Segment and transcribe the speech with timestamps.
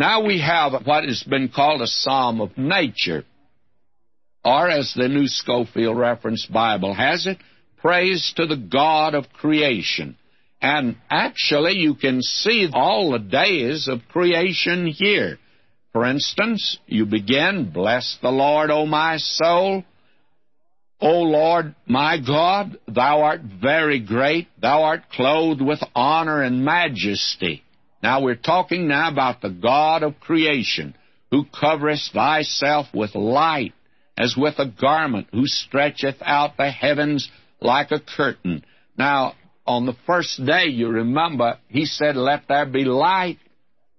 [0.00, 3.24] Now we have what has been called a psalm of nature,
[4.42, 7.36] or as the New Scofield Reference Bible has it,
[7.82, 10.16] praise to the God of creation.
[10.62, 15.38] And actually, you can see all the days of creation here.
[15.92, 19.84] For instance, you begin, Bless the Lord, O my soul.
[21.02, 24.48] O Lord, my God, thou art very great.
[24.62, 27.64] Thou art clothed with honor and majesty.
[28.02, 30.94] Now we're talking now about the God of creation,
[31.30, 33.72] who covereth thyself with light
[34.18, 38.64] as with a garment, who stretcheth out the heavens like a curtain.
[38.96, 39.34] Now,
[39.66, 43.38] on the first day, you remember, he said, Let there be light.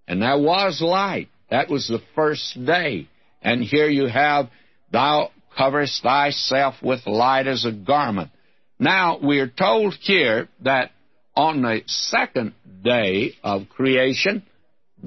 [0.08, 1.30] And there was light.
[1.50, 3.08] That was the first day.
[3.42, 4.50] And here you have,
[4.92, 8.32] Thou coverest thyself with light as a garment.
[8.80, 10.92] Now, we are told here that
[11.36, 12.54] on the second
[12.84, 14.44] day of creation,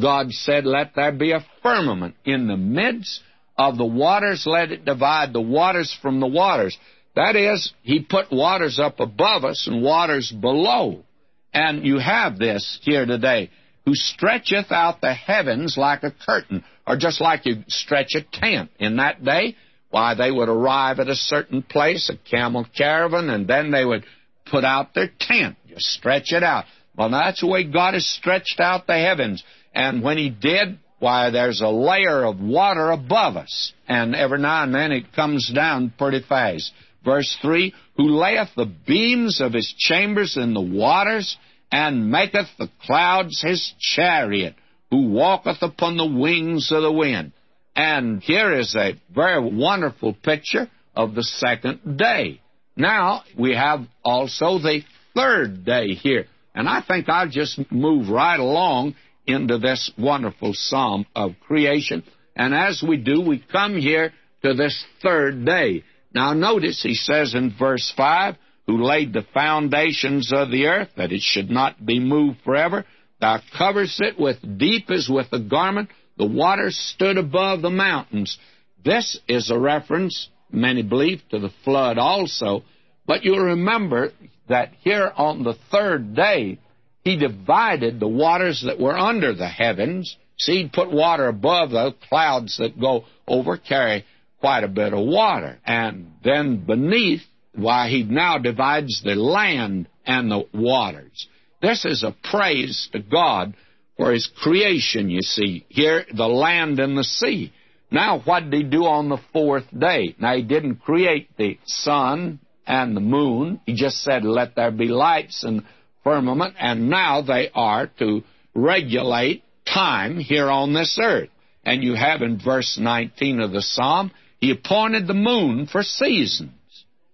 [0.00, 3.20] God said, Let there be a firmament in the midst
[3.56, 6.76] of the waters, let it divide the waters from the waters.
[7.14, 11.04] That is, He put waters up above us and waters below.
[11.52, 13.50] And you have this here today,
[13.84, 18.70] who stretcheth out the heavens like a curtain, or just like you stretch a tent.
[18.80, 19.54] In that day,
[19.90, 24.04] why, they would arrive at a certain place, a camel caravan, and then they would
[24.46, 26.64] put out their tent, stretch it out.
[26.96, 29.42] Well, that's the way God has stretched out the heavens.
[29.74, 34.62] And when He did, why, there's a layer of water above us, and every now
[34.62, 36.72] and then it comes down pretty fast.
[37.04, 41.36] Verse 3 Who layeth the beams of his chambers in the waters,
[41.70, 44.54] and maketh the clouds his chariot,
[44.90, 47.32] who walketh upon the wings of the wind.
[47.76, 52.40] And here is a very wonderful picture of the second day.
[52.76, 54.82] Now, we have also the
[55.14, 56.26] third day here.
[56.54, 58.94] And I think I'll just move right along
[59.26, 62.04] into this wonderful psalm of creation.
[62.36, 65.84] And as we do, we come here to this third day.
[66.14, 71.12] Now, notice he says in verse 5 Who laid the foundations of the earth, that
[71.12, 72.84] it should not be moved forever.
[73.20, 75.90] Thou coverest it with deep as with a garment.
[76.16, 78.38] The waters stood above the mountains.
[78.84, 82.62] This is a reference, many believe, to the flood also.
[83.06, 84.12] But you'll remember
[84.48, 86.58] that here on the third day,
[87.02, 90.16] he divided the waters that were under the heavens.
[90.38, 94.04] See, he'd put water above the clouds that go over, carry
[94.40, 95.58] quite a bit of water.
[95.64, 97.22] And then beneath,
[97.54, 101.28] why, he now divides the land and the waters.
[101.62, 103.54] This is a praise to God
[103.96, 105.64] for his creation, you see.
[105.68, 107.52] Here, the land and the sea.
[107.90, 110.16] Now, what did he do on the fourth day?
[110.18, 113.60] Now, he didn't create the sun and the moon.
[113.66, 115.64] He just said, let there be lights and
[116.02, 118.22] firmament, and now they are to
[118.54, 121.30] regulate time here on this earth.
[121.64, 126.52] And you have in verse 19 of the psalm, He appointed the moon for seasons.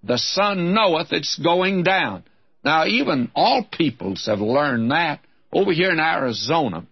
[0.03, 2.25] The sun knoweth it's going down.
[2.65, 5.21] Now, even all peoples have learned that.
[5.53, 6.87] Over here in Arizona,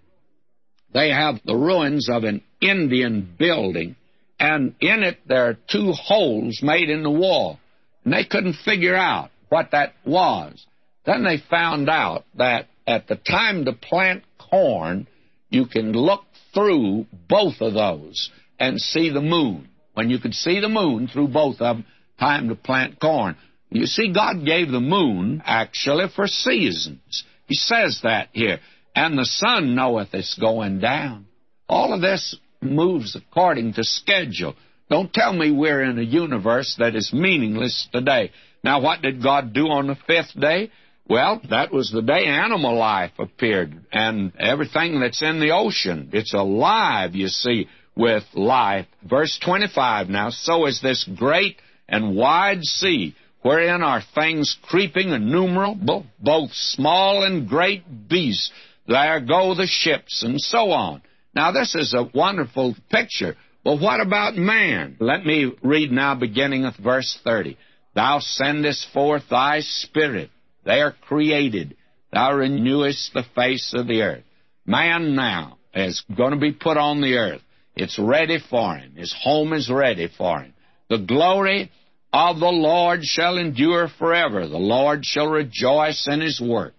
[0.93, 3.97] they have the ruins of an Indian building,
[4.41, 7.61] and in it there are two holes made in the wall.
[8.09, 10.67] And they couldn't figure out what that was.
[11.05, 15.07] Then they found out that at the time to plant corn,
[15.51, 16.23] you can look
[16.55, 19.69] through both of those and see the moon.
[19.93, 21.85] When you could see the moon through both of them,
[22.19, 23.37] time to plant corn.
[23.69, 27.25] You see, God gave the moon actually for seasons.
[27.47, 28.61] He says that here.
[28.97, 31.27] And the sun knoweth it's going down.
[31.69, 34.55] All of this moves according to schedule.
[34.91, 38.31] Don't tell me we're in a universe that is meaningless today.
[38.65, 40.71] Now, what did God do on the fifth day?
[41.09, 46.11] Well, that was the day animal life appeared and everything that's in the ocean.
[46.13, 48.87] It's alive, you see, with life.
[49.09, 51.57] Verse 25 now, so is this great
[51.89, 58.51] and wide sea, wherein are things creeping innumerable, both small and great beasts.
[58.87, 61.03] There go the ships, and so on.
[61.35, 63.37] Now, this is a wonderful picture.
[63.69, 64.97] Well, what about man?
[64.99, 67.59] Let me read now, beginning with verse 30.
[67.95, 70.31] Thou sendest forth thy spirit
[70.65, 71.77] they are created.
[72.11, 74.25] Thou renewest the face of the earth.
[74.65, 77.43] Man now is going to be put on the earth.
[77.77, 78.95] It's ready for him.
[78.97, 80.55] His home is ready for him.
[80.89, 81.71] The glory
[82.11, 84.49] of the Lord shall endure forever.
[84.49, 86.75] The Lord shall rejoice in his works.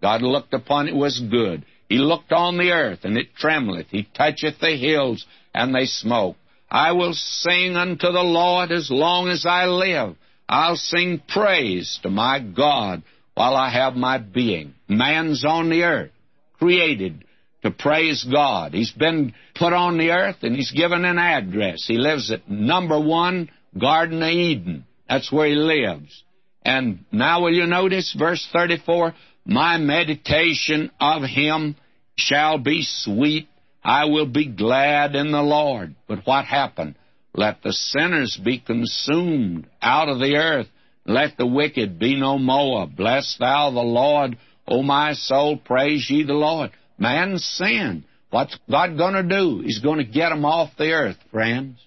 [0.00, 1.66] God looked upon it was good.
[1.90, 3.88] He looked on the earth, and it trembleth.
[3.90, 6.36] He toucheth the hills, and they smoke.
[6.70, 10.16] I will sing unto the Lord as long as I live.
[10.48, 13.02] I'll sing praise to my God
[13.34, 14.74] while I have my being.
[14.88, 16.10] Man's on the earth,
[16.58, 17.24] created
[17.62, 18.72] to praise God.
[18.72, 21.84] He's been put on the earth and he's given an address.
[21.86, 24.84] He lives at number one, Garden of Eden.
[25.08, 26.24] That's where he lives.
[26.64, 29.14] And now will you notice verse 34?
[29.44, 31.76] My meditation of him
[32.16, 33.48] shall be sweet.
[33.84, 35.94] I will be glad in the Lord.
[36.06, 36.96] But what happened?
[37.34, 40.68] Let the sinners be consumed out of the earth.
[41.04, 42.86] Let the wicked be no more.
[42.86, 44.38] Bless thou the Lord,
[44.68, 45.56] O my soul.
[45.56, 46.70] Praise ye the Lord.
[46.98, 48.04] Man sin.
[48.30, 49.62] What's God going to do?
[49.62, 51.78] He's going to get them off the earth, friends.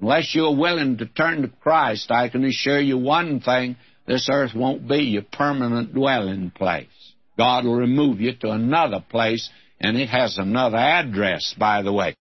[0.00, 3.76] Unless you're willing to turn to Christ, I can assure you one thing
[4.06, 6.86] this earth won't be your permanent dwelling place.
[7.38, 9.48] God will remove you to another place,
[9.80, 12.14] and it has another address, by the way.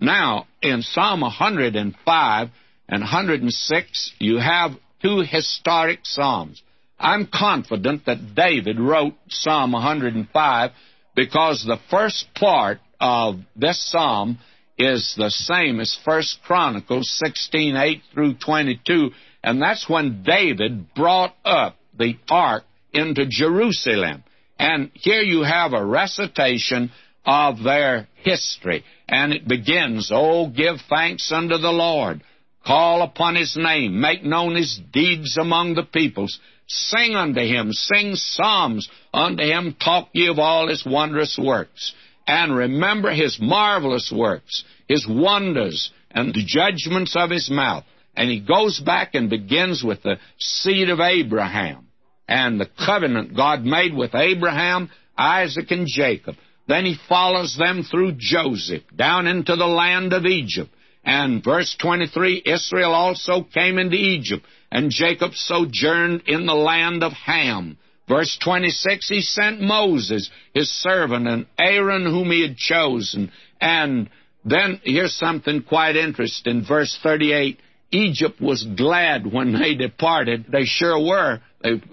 [0.00, 2.48] Now, in Psalm 105
[2.88, 6.62] and 106, you have two historic psalms.
[6.98, 10.70] I'm confident that David wrote Psalm 105
[11.14, 14.38] because the first part of this psalm
[14.76, 19.10] is the same as 1 Chronicles 16, 8 through 22,
[19.42, 24.24] and that's when David brought up the ark into Jerusalem.
[24.58, 26.92] And here you have a recitation
[27.24, 28.84] of their history.
[29.08, 32.22] And it begins, Oh, give thanks unto the Lord.
[32.66, 34.00] Call upon his name.
[34.00, 36.38] Make known his deeds among the peoples.
[36.66, 37.72] Sing unto him.
[37.72, 39.76] Sing psalms unto him.
[39.82, 41.92] Talk ye of all his wondrous works.
[42.26, 47.84] And remember his marvelous works, his wonders, and the judgments of his mouth.
[48.16, 51.83] And he goes back and begins with the seed of Abraham
[52.28, 56.36] and the covenant God made with Abraham, Isaac, and Jacob.
[56.66, 60.70] Then he follows them through Joseph down into the land of Egypt.
[61.04, 67.12] And verse 23 Israel also came into Egypt, and Jacob sojourned in the land of
[67.12, 67.76] Ham.
[68.08, 73.30] Verse 26 He sent Moses, his servant, and Aaron, whom he had chosen.
[73.60, 74.08] And
[74.44, 76.64] then here's something quite interesting.
[76.66, 77.58] Verse 38
[77.90, 80.46] Egypt was glad when they departed.
[80.50, 81.40] They sure were.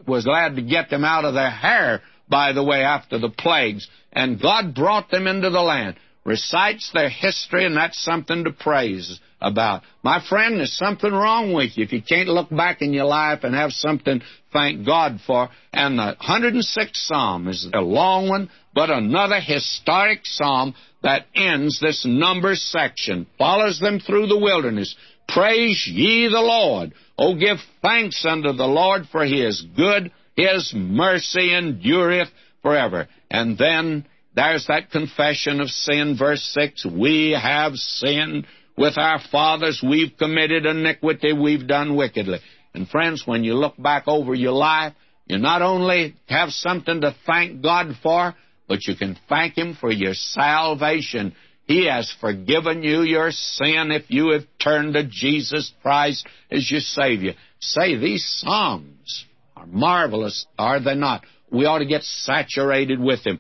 [0.07, 3.87] Was glad to get them out of their hair, by the way, after the plagues
[4.13, 5.95] and God brought them into the land.
[6.23, 9.81] Recites their history, and that's something to praise about.
[10.03, 13.39] My friend, there's something wrong with you if you can't look back in your life
[13.43, 14.21] and have something
[14.53, 15.49] thank God for.
[15.73, 22.05] And the 106th Psalm is a long one, but another historic psalm that ends this
[22.05, 24.95] number section, follows them through the wilderness.
[25.27, 26.93] Praise ye the Lord.
[27.23, 30.11] Oh, give thanks unto the Lord for his good.
[30.35, 32.29] His mercy endureth
[32.63, 33.07] forever.
[33.29, 39.83] And then there's that confession of sin, verse 6 We have sinned with our fathers,
[39.87, 42.39] we've committed iniquity, we've done wickedly.
[42.73, 44.93] And friends, when you look back over your life,
[45.27, 48.33] you not only have something to thank God for,
[48.67, 51.35] but you can thank Him for your salvation.
[51.71, 56.81] He has forgiven you your sin if you have turned to Jesus Christ as your
[56.81, 57.33] Savior.
[57.59, 59.25] Say, these Psalms
[59.55, 61.23] are marvelous, are they not?
[61.51, 63.39] we ought to get saturated with Him.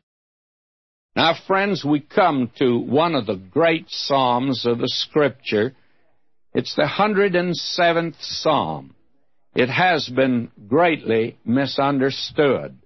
[1.15, 5.73] Now, friends, we come to one of the great Psalms of the Scripture.
[6.53, 8.95] It's the 107th Psalm.
[9.55, 12.77] It has been greatly misunderstood.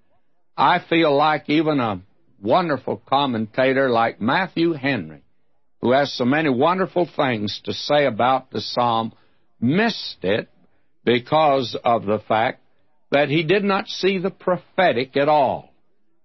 [0.58, 2.02] I feel like even a
[2.42, 5.24] wonderful commentator like Matthew Henry,
[5.86, 9.14] who has so many wonderful things to say about the Psalm,
[9.62, 10.50] missed it
[11.04, 12.60] because of the fact
[13.12, 15.72] that he did not see the prophetic at all.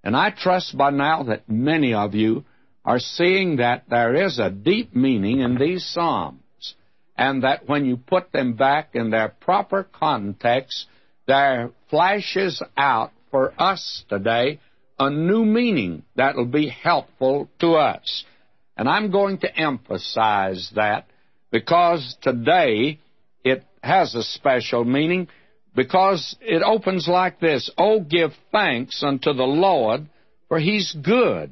[0.02, 2.46] And I trust by now that many of you
[2.86, 6.74] are seeing that there is a deep meaning in these Psalms,
[7.14, 10.86] and that when you put them back in their proper context,
[11.26, 14.58] there flashes out for us today
[14.98, 18.24] a new meaning that will be helpful to us.
[18.80, 21.04] And I'm going to emphasize that
[21.50, 22.98] because today
[23.44, 25.28] it has a special meaning
[25.76, 30.08] because it opens like this Oh, give thanks unto the Lord,
[30.48, 31.50] for he's good,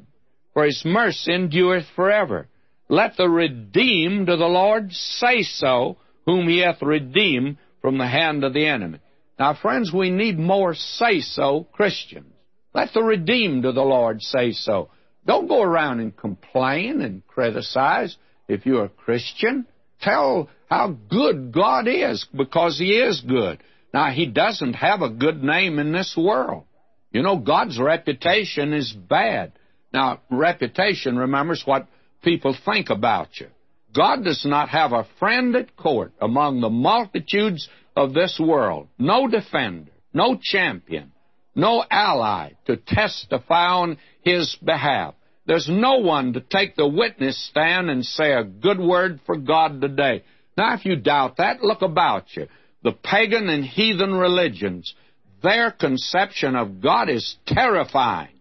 [0.55, 2.47] for his mercy endureth forever.
[2.87, 8.43] Let the redeemed of the Lord say so, whom he hath redeemed from the hand
[8.43, 9.01] of the enemy.
[9.37, 12.33] Now, friends, we need more say so Christians.
[12.73, 14.89] Let the redeemed of the Lord say so.
[15.29, 18.17] Don't go around and complain and criticize
[18.47, 19.67] if you're a Christian.
[20.01, 23.59] Tell how good God is because He is good.
[23.93, 26.63] Now, he doesn't have a good name in this world.
[27.11, 29.51] You know, God's reputation is bad.
[29.93, 31.85] Now, reputation, remembers what
[32.23, 33.49] people think about you.
[33.95, 38.87] God does not have a friend at court among the multitudes of this world.
[38.97, 41.11] No defender, no champion,
[41.53, 45.13] no ally to testify on his behalf.
[45.49, 49.81] There's no one to take the witness stand and say a good word for God
[49.81, 50.21] today.
[50.55, 52.45] Now, if you doubt that, look about you.
[52.83, 54.93] The pagan and heathen religions,
[55.41, 58.39] their conception of God is terrifying.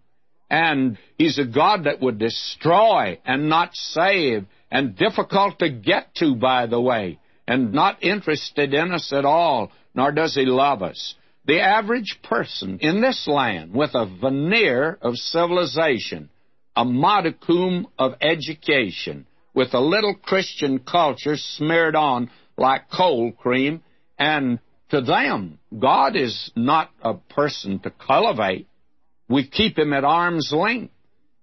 [0.51, 6.35] And He's a God that would destroy and not save, and difficult to get to,
[6.35, 11.15] by the way, and not interested in us at all, nor does He love us.
[11.47, 16.29] The average person in this land with a veneer of civilization,
[16.79, 23.83] a modicum of education, with a little Christian culture smeared on like cold cream,
[24.17, 28.69] and to them, God is not a person to cultivate.
[29.29, 30.93] We keep him at arm's length.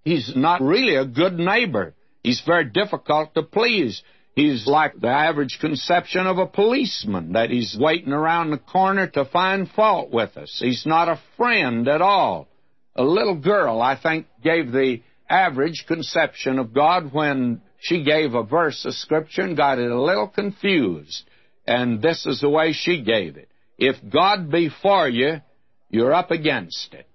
[0.06, 1.96] He's not really a good neighbor.
[2.24, 4.02] He's very difficult to please.
[4.36, 9.26] He's like the average conception of a policeman, that he's waiting around the corner to
[9.26, 10.60] find fault with us.
[10.64, 12.48] He's not a friend at all.
[12.96, 18.44] A little girl, I think, gave the average conception of God when she gave a
[18.44, 21.24] verse of Scripture and got it a little confused.
[21.68, 23.50] And this is the way she gave it.
[23.78, 25.42] If God be for you,
[25.90, 27.08] you're up against it.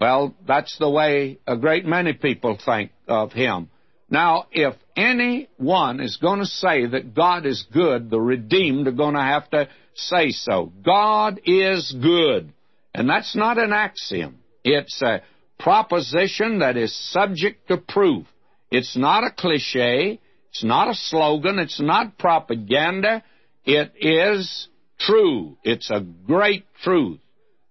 [0.00, 3.70] Well, that's the way a great many people think of Him.
[4.10, 9.14] Now, if anyone is going to say that God is good, the redeemed are going
[9.14, 10.72] to have to say so.
[10.84, 12.52] God is good.
[12.94, 14.38] And that's not an axiom.
[14.62, 15.22] It's a
[15.58, 18.26] proposition that is subject to proof.
[18.70, 20.20] It's not a cliche.
[20.50, 21.58] It's not a slogan.
[21.58, 23.22] It's not propaganda.
[23.64, 24.68] It is
[24.98, 25.56] true.
[25.62, 27.20] It's a great truth.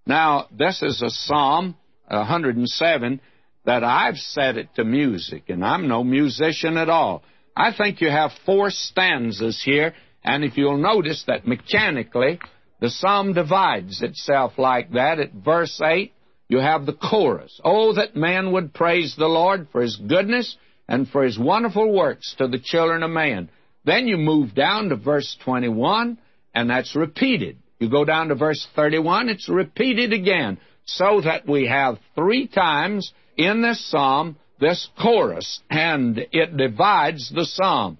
[0.06, 1.76] Now, this is a Psalm
[2.08, 3.22] 107
[3.66, 7.24] that I've set it to music, and I'm no musician at all.
[7.56, 12.40] I think you have four stanzas here, and if you'll notice that mechanically
[12.84, 15.18] the psalm divides itself like that.
[15.18, 16.12] At verse 8,
[16.54, 17.60] you have the chorus.
[17.64, 20.56] Oh, that man would praise the Lord for his goodness
[20.88, 23.50] and for his wonderful works to the children of man.
[23.86, 26.20] Then you move down to verse 21,
[26.54, 27.58] and that's repeated.
[27.80, 33.12] You go down to verse 31, it's repeated again, so that we have three times
[33.36, 37.98] in this psalm this chorus, and it divides the psalm.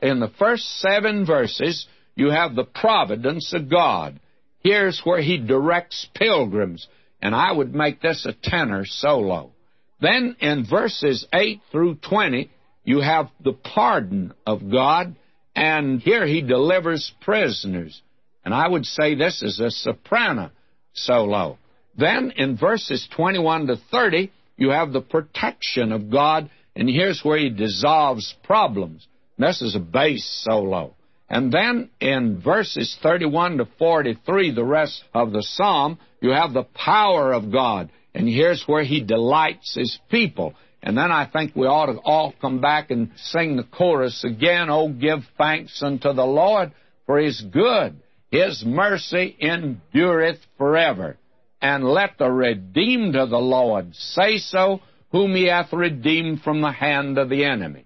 [0.00, 4.20] In the first seven verses, you have the providence of God.
[4.60, 6.86] Here's where He directs pilgrims,
[7.20, 9.52] and I would make this a tenor solo.
[10.00, 12.50] Then in verses 8 through 20,
[12.84, 15.16] you have the pardon of God,
[15.54, 18.00] and here He delivers prisoners.
[18.44, 20.50] And I would say this is a soprano
[20.92, 21.58] solo.
[21.96, 27.38] Then in verses 21 to 30, you have the protection of God, and here's where
[27.38, 29.06] he dissolves problems.
[29.38, 30.94] This is a bass solo.
[31.28, 36.62] And then in verses 31 to 43, the rest of the psalm, you have the
[36.62, 40.54] power of God, and here's where he delights his people.
[40.82, 44.70] And then I think we ought to all come back and sing the chorus again.
[44.70, 46.72] Oh, give thanks unto the Lord,
[47.06, 48.00] for his good.
[48.30, 51.16] His mercy endureth forever
[51.60, 54.80] and let the redeemed of the Lord say so,
[55.10, 57.85] whom he hath redeemed from the hand of the enemy.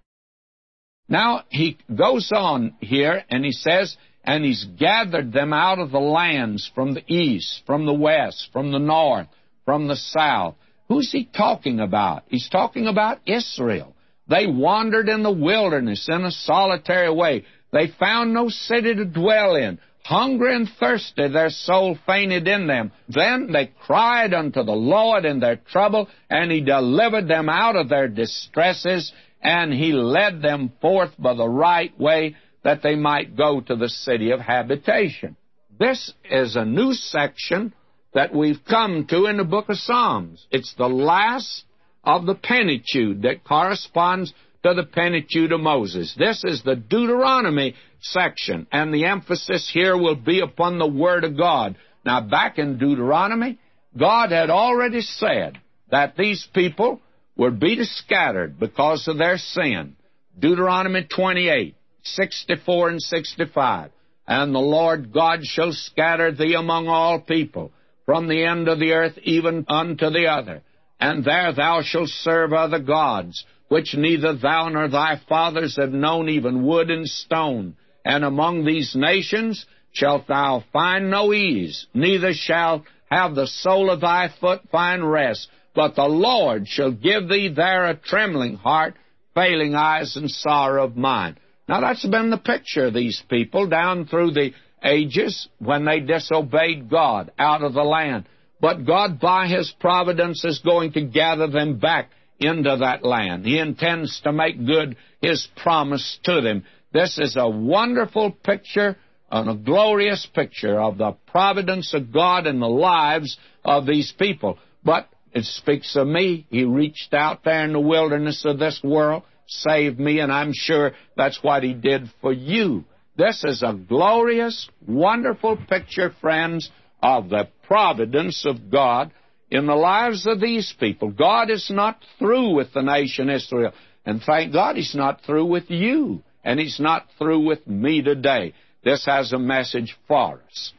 [1.10, 5.98] Now he goes on here and he says, and he's gathered them out of the
[5.98, 9.26] lands from the east, from the west, from the north,
[9.64, 10.54] from the south.
[10.88, 12.22] Who's he talking about?
[12.28, 13.94] He's talking about Israel.
[14.28, 17.44] They wandered in the wilderness in a solitary way.
[17.72, 19.80] They found no city to dwell in.
[20.04, 22.90] Hungry and thirsty, their soul fainted in them.
[23.08, 27.88] Then they cried unto the Lord in their trouble, and He delivered them out of
[27.88, 29.12] their distresses,
[29.42, 33.88] and He led them forth by the right way, that they might go to the
[33.88, 35.36] city of habitation.
[35.78, 37.72] This is a new section
[38.12, 40.46] that we've come to in the book of Psalms.
[40.50, 41.64] It's the last
[42.04, 44.32] of the Pentateuch that corresponds
[44.62, 46.14] to the Pentateuch of Moses.
[46.18, 51.36] This is the Deuteronomy section, and the emphasis here will be upon the Word of
[51.36, 51.76] God.
[52.04, 53.58] Now, back in Deuteronomy,
[53.98, 55.58] God had already said
[55.90, 57.00] that these people
[57.40, 59.96] would be scattered because of their sin.
[60.38, 63.90] Deuteronomy 28, 64 and 65.
[64.28, 67.72] And the Lord God shall scatter thee among all people,
[68.04, 70.60] from the end of the earth even unto the other.
[71.00, 76.28] And there thou shalt serve other gods, which neither thou nor thy fathers have known,
[76.28, 77.74] even wood and stone.
[78.04, 84.02] And among these nations shalt thou find no ease, neither shalt have the sole of
[84.02, 85.48] thy foot find rest.
[85.74, 88.94] But the Lord shall give thee there a trembling heart,
[89.34, 91.38] failing eyes, and sorrow of mind.
[91.68, 96.88] Now that's been the picture of these people down through the ages when they disobeyed
[96.90, 98.26] God out of the land.
[98.60, 103.46] but God, by His providence, is going to gather them back into that land.
[103.46, 106.64] He intends to make good His promise to them.
[106.92, 108.96] This is a wonderful picture
[109.30, 114.58] and a glorious picture of the providence of God in the lives of these people.
[114.84, 116.46] But it speaks of me.
[116.50, 120.92] He reached out there in the wilderness of this world, saved me, and I'm sure
[121.16, 122.84] that's what He did for you.
[123.16, 126.70] This is a glorious, wonderful picture, friends,
[127.02, 129.12] of the providence of God
[129.50, 131.10] in the lives of these people.
[131.10, 133.72] God is not through with the nation Israel.
[134.06, 136.22] And thank God He's not through with you.
[136.44, 138.54] And He's not through with me today.
[138.82, 140.72] This has a message for us.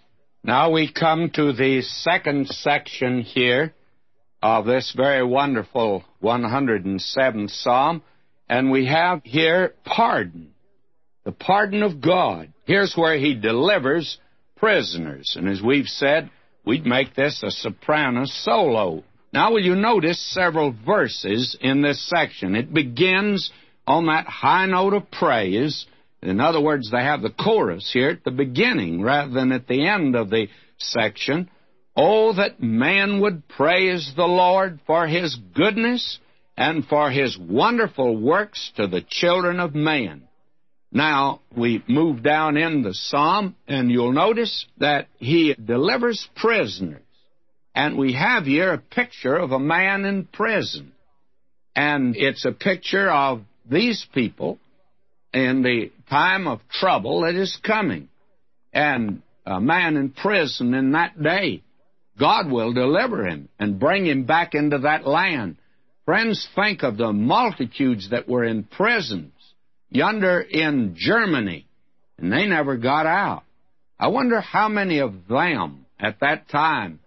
[0.44, 3.74] Now we come to the second section here
[4.42, 8.02] of this very wonderful 107th Psalm,
[8.50, 10.52] and we have here pardon.
[11.24, 12.52] The pardon of God.
[12.66, 14.18] Here's where He delivers
[14.58, 15.36] prisoners.
[15.38, 16.32] And as we've said,
[16.66, 19.04] we'd make this a soprano solo.
[19.34, 22.56] Now, will you notice several verses in this section?
[22.56, 23.52] It begins
[23.88, 25.86] on that high note of praise.
[26.22, 29.88] In other words, they have the chorus here at the beginning rather than at the
[29.88, 31.50] end of the section.
[31.96, 36.20] Oh, that man would praise the Lord for his goodness
[36.56, 40.24] and for his wonderful works to the children of man.
[40.92, 47.02] Now, we move down in the psalm, and you'll notice that he delivers prisoners.
[47.74, 50.92] And we have here a picture of a man in prison.
[51.76, 54.60] And it's a picture of these people
[55.34, 58.10] in the time of trouble that is coming.
[58.74, 61.64] And a man in prison in that day,
[62.22, 65.58] God will deliver him and bring him back into that land.
[66.06, 69.34] Friends, think of the multitudes that were in prisons
[69.90, 71.68] yonder in Germany,
[72.20, 73.44] and they never got out.
[74.00, 77.00] I wonder how many of them at that time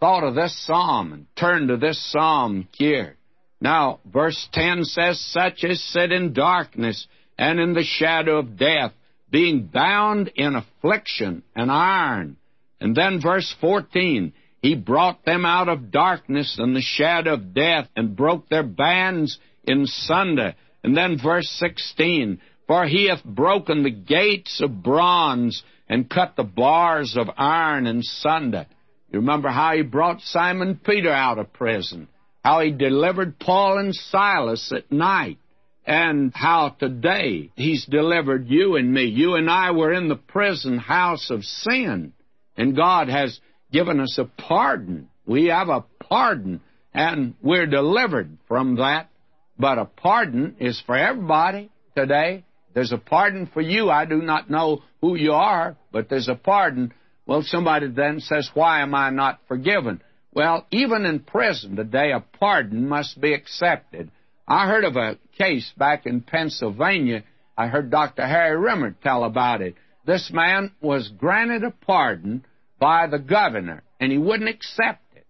[0.00, 3.16] thought of this psalm and turned to this psalm here.
[3.60, 7.06] Now, verse 10 says, Such as sit in darkness
[7.38, 8.92] and in the shadow of death,
[9.30, 12.36] being bound in affliction and iron.
[12.80, 17.88] And then verse 14, He brought them out of darkness and the shadow of death
[17.94, 23.90] and broke their bands in sunder and then verse 16, For he hath broken the
[23.90, 28.66] gates of bronze and cut the bars of iron in sunder.
[29.10, 32.08] You remember how he brought Simon Peter out of prison,
[32.44, 35.38] how he delivered Paul and Silas at night,
[35.86, 39.04] and how today he's delivered you and me.
[39.04, 42.12] You and I were in the prison house of sin,
[42.56, 43.40] and God has
[43.72, 45.08] given us a pardon.
[45.26, 46.60] We have a pardon,
[46.94, 49.10] and we're delivered from that
[49.58, 52.44] but a pardon is for everybody today.
[52.74, 53.90] There's a pardon for you.
[53.90, 56.92] I do not know who you are, but there's a pardon.
[57.26, 60.00] Well, somebody then says, Why am I not forgiven?
[60.32, 64.10] Well, even in prison today, a pardon must be accepted.
[64.46, 67.24] I heard of a case back in Pennsylvania.
[67.56, 68.26] I heard Dr.
[68.26, 69.74] Harry Rimmer tell about it.
[70.06, 72.44] This man was granted a pardon
[72.78, 75.26] by the governor, and he wouldn't accept it.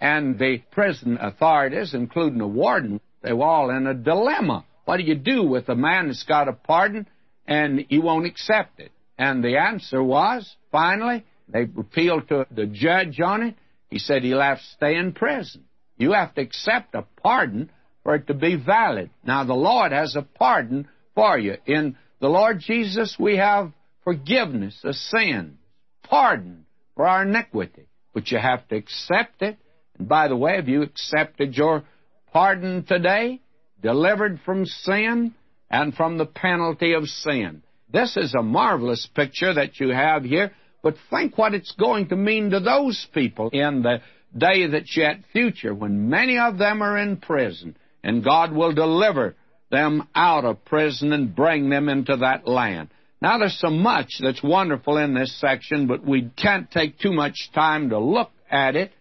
[0.00, 4.64] And the prison authorities, including the warden, they were all in a dilemma.
[4.84, 7.08] What do you do with a man that's got a pardon
[7.46, 8.92] and he won't accept it?
[9.16, 13.54] And the answer was, finally, they appealed to the judge on it.
[13.88, 15.64] He said he'll have to stay in prison.
[15.96, 17.70] You have to accept a pardon
[18.02, 19.10] for it to be valid.
[19.24, 21.56] Now, the Lord has a pardon for you.
[21.64, 25.58] In the Lord Jesus, we have forgiveness of sin,
[26.02, 26.63] pardon
[26.94, 27.86] for our iniquity.
[28.12, 29.58] But you have to accept it.
[29.98, 31.84] And by the way, have you accepted your
[32.34, 33.40] pardon today,
[33.80, 35.32] delivered from sin
[35.70, 37.62] and from the penalty of sin.
[37.90, 40.52] This is a marvelous picture that you have here,
[40.82, 44.00] but think what it's going to mean to those people in the
[44.36, 49.36] day that's yet future when many of them are in prison and God will deliver
[49.70, 52.90] them out of prison and bring them into that land.
[53.24, 57.48] Now, there's so much that's wonderful in this section, but we can't take too much
[57.54, 58.92] time to look at it.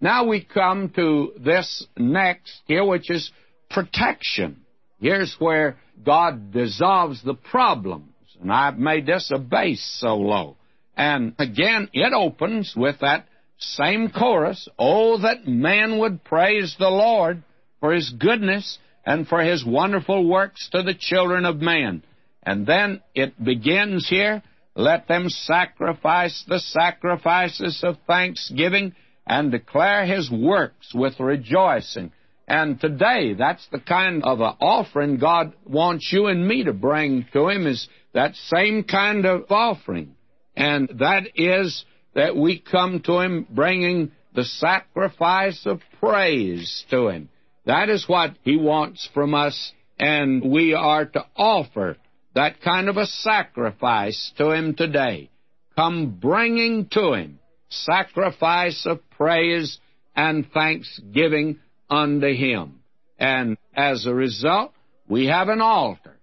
[0.00, 3.32] Now we come to this next here, which is
[3.68, 4.60] protection.
[5.00, 8.12] Here's where God dissolves the problems.
[8.40, 10.56] And I've made this a bass solo.
[10.96, 13.26] And again, it opens with that
[13.58, 17.42] same chorus, Oh, that man would praise the Lord
[17.80, 22.04] for his goodness and for his wonderful works to the children of man.
[22.42, 24.42] And then it begins here,
[24.74, 28.94] Let them sacrifice the sacrifices of thanksgiving
[29.26, 32.12] and declare his works with rejoicing.
[32.48, 37.26] And today, that's the kind of an offering God wants you and me to bring
[37.32, 40.16] to him is that same kind of offering.
[40.56, 47.28] And that is that we come to Him bringing the sacrifice of praise to Him.
[47.66, 51.96] That is what He wants from us, and we are to offer
[52.34, 55.30] that kind of a sacrifice to Him today.
[55.76, 57.40] Come bringing to Him
[57.70, 59.78] sacrifice of praise
[60.14, 62.80] and thanksgiving unto Him.
[63.18, 64.72] And as a result,
[65.08, 66.16] we have an altar,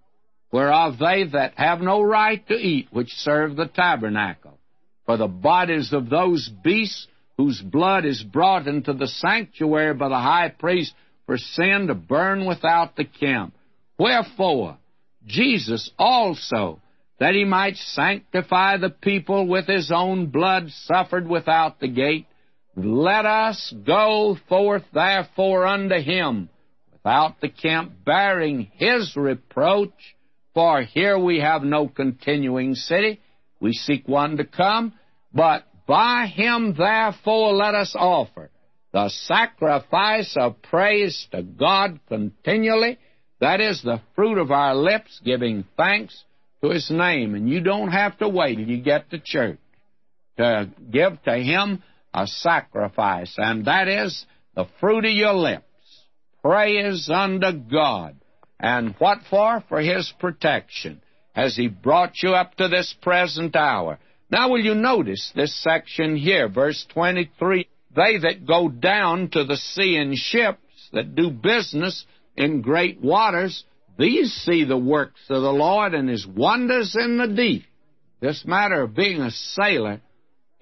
[0.51, 4.57] whereof they that have no right to eat, which serve the tabernacle.
[5.05, 10.15] For the bodies of those beasts whose blood is brought into the sanctuary by the
[10.15, 10.93] high priest
[11.25, 13.53] for sin to burn without the camp.
[13.99, 14.77] Wherefore,
[15.27, 16.81] Jesus also,
[17.19, 22.25] that he might sanctify the people with his own blood, suffered without the gate.
[22.75, 26.49] Let us go forth therefore unto him
[26.91, 30.15] without the camp, bearing his reproach.
[30.53, 33.19] For here we have no continuing city.
[33.59, 34.93] We seek one to come,
[35.33, 38.51] but by him therefore let us offer
[38.93, 42.97] the sacrifice of praise to God continually.
[43.39, 46.23] That is the fruit of our lips, giving thanks
[46.63, 47.35] to His name.
[47.35, 49.59] And you don't have to wait till you get to church
[50.37, 55.63] to give to Him a sacrifice, and that is the fruit of your lips.
[56.43, 58.15] Praise unto God.
[58.59, 59.63] And what for?
[59.69, 61.01] For His protection.
[61.33, 63.99] Has He brought you up to this present hour?
[64.31, 67.67] Now, will you notice this section here, verse 23?
[67.95, 72.05] They that go down to the sea in ships, that do business
[72.37, 73.63] in great waters,
[73.97, 77.63] these see the works of the Lord and his wonders in the deep.
[78.21, 80.01] This matter of being a sailor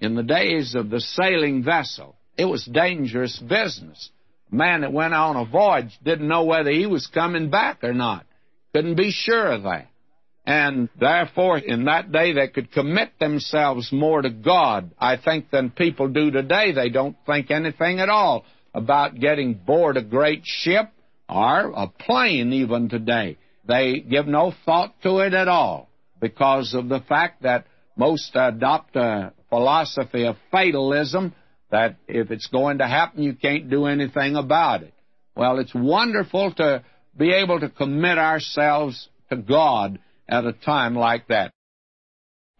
[0.00, 4.10] in the days of the sailing vessel, it was dangerous business.
[4.50, 7.92] A man that went on a voyage didn't know whether he was coming back or
[7.92, 8.26] not.
[8.74, 9.88] Couldn't be sure of that.
[10.46, 15.70] And therefore, in that day, they could commit themselves more to God, I think, than
[15.70, 16.72] people do today.
[16.72, 20.90] They don't think anything at all about getting aboard a great ship
[21.28, 23.38] or a plane even today.
[23.66, 25.88] They give no thought to it at all
[26.20, 31.34] because of the fact that most adopt a philosophy of fatalism
[31.70, 34.94] that if it's going to happen, you can't do anything about it.
[35.34, 36.84] Well, it's wonderful to
[37.16, 41.52] be able to commit ourselves to God at a time like that.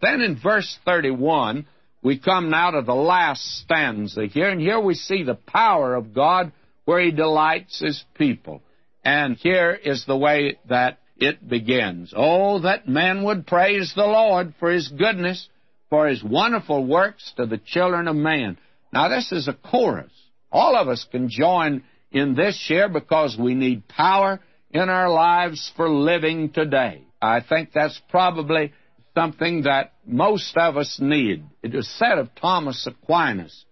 [0.01, 1.67] Then in verse 31,
[2.03, 6.15] we come now to the last stanza here, and here we see the power of
[6.15, 6.53] God
[6.87, 8.63] where He delights His people.
[9.05, 12.15] And here is the way that it begins.
[12.17, 15.49] Oh, that men would praise the Lord for His goodness,
[15.91, 18.57] for His wonderful works to the children of man.
[18.93, 20.13] Now, this is a chorus.
[20.51, 25.71] All of us can join in this here because we need power in our lives
[25.77, 27.03] for living today.
[27.21, 28.73] I think that's probably
[29.15, 31.45] something that most of us need.
[31.63, 33.65] It was said of Thomas Aquinas.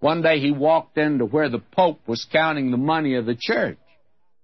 [0.00, 3.78] One day he walked into where the Pope was counting the money of the church.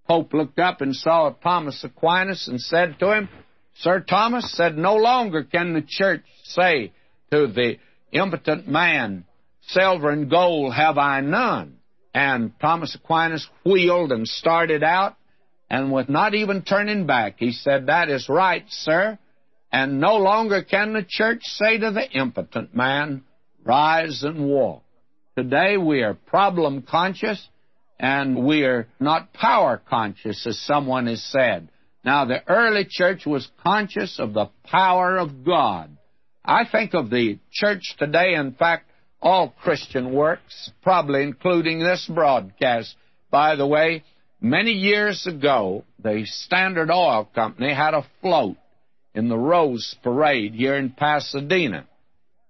[0.09, 3.29] Pope looked up and saw Thomas Aquinas and said to him,
[3.77, 6.93] Sir Thomas said, No longer can the church say
[7.31, 7.77] to the
[8.13, 9.25] impotent man,
[9.69, 11.79] Silver and gold have I none.
[12.13, 15.17] And Thomas Aquinas wheeled and started out
[15.71, 19.19] and with not even turning back, he said, That is right, sir.
[19.73, 23.25] And no longer can the church say to the impotent man,
[23.65, 24.84] Rise and walk.
[25.37, 27.47] Today we are problem conscious
[27.99, 31.69] and we are not power conscious, as someone has said.
[32.05, 35.97] Now, the early church was conscious of the power of God.
[36.45, 38.91] I think of the church today, in fact,
[39.23, 42.95] all Christian works, probably including this broadcast.
[43.31, 44.05] By the way,
[44.45, 48.59] Many years ago, the Standard Oil Company had a float
[49.15, 51.87] in the Rose Parade here in Pasadena.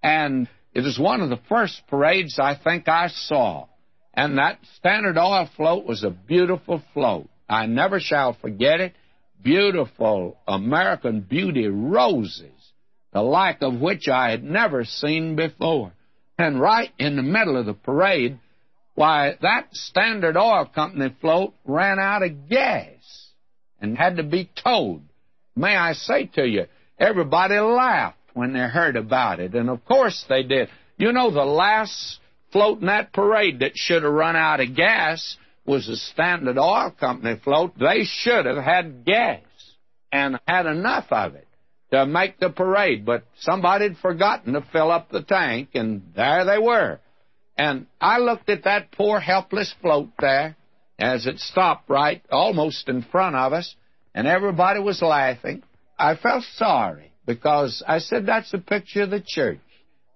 [0.03, 3.67] And it was one of the first parades I think I saw.
[4.13, 7.29] And that Standard Oil float was a beautiful float.
[7.49, 8.95] I never shall forget it.
[9.43, 12.73] Beautiful American Beauty roses,
[13.13, 15.93] the like of which I had never seen before.
[16.39, 18.39] And right in the middle of the parade
[18.95, 23.33] why, that Standard Oil Company float ran out of gas
[23.81, 25.03] and had to be towed.
[25.57, 26.67] May I say to you,
[26.99, 30.69] everybody laughed when they heard about it, and of course they did.
[30.99, 32.19] You know, the last
[32.53, 36.91] float in that parade that should have run out of gas was the Standard Oil
[36.91, 37.73] Company float.
[37.79, 39.41] They should have had gas
[40.13, 41.49] and had enough of it
[41.91, 46.45] to make the parade, but somebody had forgotten to fill up the tank, and there
[46.45, 47.01] they were.
[47.57, 50.57] And I looked at that poor helpless float there
[50.99, 53.75] as it stopped right almost in front of us,
[54.15, 55.63] and everybody was laughing.
[55.99, 59.59] I felt sorry because I said that's a picture of the church.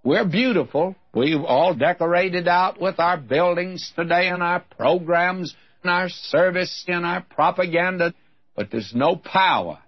[0.05, 6.09] We're beautiful We've all decorated out with our buildings today and our programs and our
[6.09, 8.15] service and our propaganda,
[8.55, 9.81] but there's no power,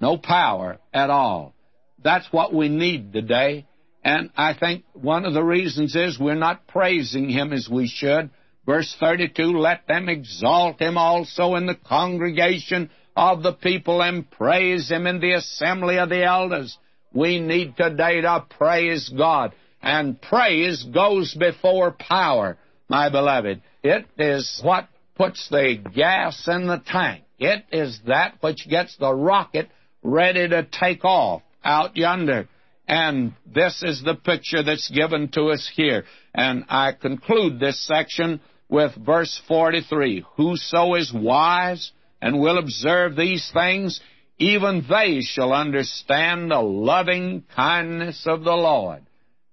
[0.00, 1.54] no power at all.
[2.02, 3.66] That's what we need today.
[4.02, 8.30] And I think one of the reasons is we're not praising Him as we should.
[8.64, 14.90] Verse 32, let them exalt Him also in the congregation of the people and praise
[14.90, 16.76] Him in the assembly of the elders.
[17.12, 19.52] We need today to praise God.
[19.82, 22.56] And praise goes before power,
[22.88, 23.62] my beloved.
[23.82, 27.24] It is what puts the gas in the tank.
[27.38, 29.68] It is that which gets the rocket
[30.02, 32.48] ready to take off out yonder.
[32.86, 36.04] And this is the picture that's given to us here.
[36.34, 43.50] And I conclude this section with verse 43 Whoso is wise and will observe these
[43.52, 44.00] things,
[44.38, 49.02] even they shall understand the loving kindness of the Lord.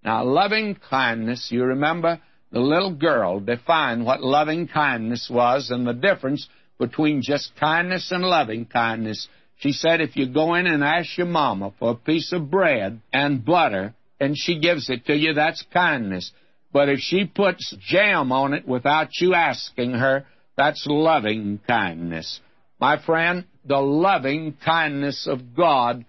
[0.03, 5.93] Now, loving kindness, you remember the little girl defined what loving kindness was and the
[5.93, 9.27] difference between just kindness and loving kindness.
[9.58, 13.01] She said, if you go in and ask your mama for a piece of bread
[13.12, 16.32] and butter, and she gives it to you, that's kindness.
[16.71, 22.39] But if she puts jam on it without you asking her, that's loving kindness.
[22.79, 26.05] My friend, the loving kindness of God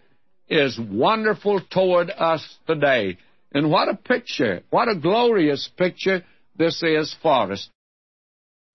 [0.49, 3.19] is wonderful toward us today.
[3.53, 6.25] And what a picture, what a glorious picture
[6.57, 7.69] this is for us.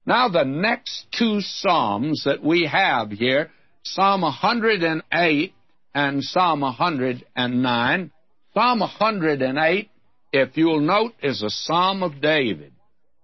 [0.05, 3.49] Now, the next two Psalms that we have here,
[3.83, 5.53] Psalm 108
[5.93, 8.11] and Psalm 109.
[8.53, 9.89] Psalm 108,
[10.33, 12.73] if you'll note, is a Psalm of David.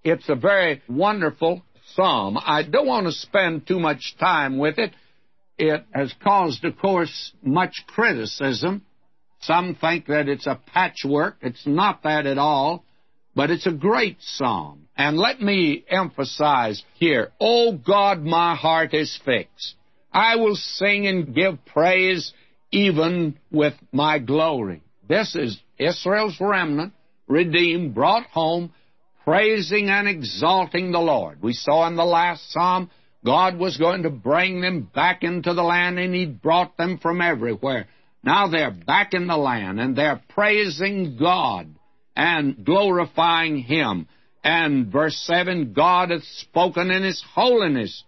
[0.03, 1.61] It's a very wonderful
[1.95, 2.37] psalm.
[2.37, 4.91] I don't want to spend too much time with it.
[5.57, 8.83] It has caused, of course, much criticism.
[9.41, 11.37] Some think that it's a patchwork.
[11.41, 12.83] It's not that at all,
[13.35, 14.87] but it's a great psalm.
[14.95, 19.75] And let me emphasize here, O God, my heart is fixed.
[20.13, 22.33] I will sing and give praise
[22.71, 24.81] even with my glory.
[25.07, 26.93] This is Israel's remnant,
[27.27, 28.73] redeemed, brought home,
[29.23, 31.41] praising and exalting the Lord.
[31.41, 32.89] We saw in the last psalm
[33.23, 37.21] God was going to bring them back into the land, and He brought them from
[37.21, 37.87] everywhere.
[38.23, 41.75] Now they're back in the land, and they're praising God
[42.15, 44.07] and glorifying Him.
[44.43, 48.03] And verse 7 God hath spoken in His holiness,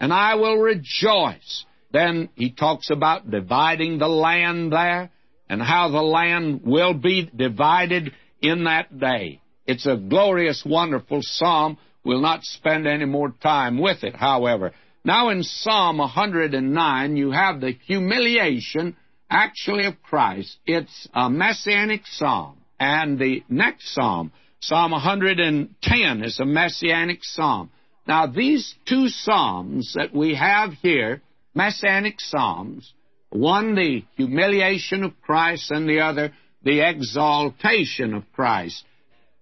[0.00, 1.64] and I will rejoice.
[1.92, 5.10] Then he talks about dividing the land there
[5.48, 9.40] and how the land will be divided in that day.
[9.66, 11.78] It's a glorious, wonderful psalm.
[12.04, 14.72] We'll not spend any more time with it, however.
[15.04, 18.96] Now in Psalm 109, you have the humiliation
[19.30, 20.56] actually of Christ.
[20.66, 22.58] It's a messianic psalm.
[22.78, 27.70] And the next psalm, Psalm 110, is a messianic psalm.
[28.06, 31.22] Now, these two psalms that we have here,
[31.54, 32.92] messianic psalms,
[33.30, 38.84] one the humiliation of Christ and the other the exaltation of Christ.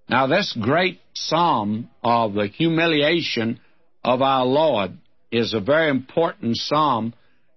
[0.09, 3.61] Now, this great psalm of the humiliation
[4.05, 4.93] of our Lord
[5.33, 7.15] is a very important psalm.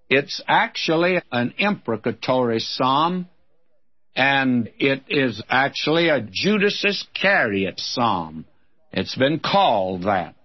[0.10, 3.28] It's actually an imprecatory psalm,
[4.16, 8.46] and it is actually a Judas Iscariot psalm.
[8.94, 10.36] It's been called that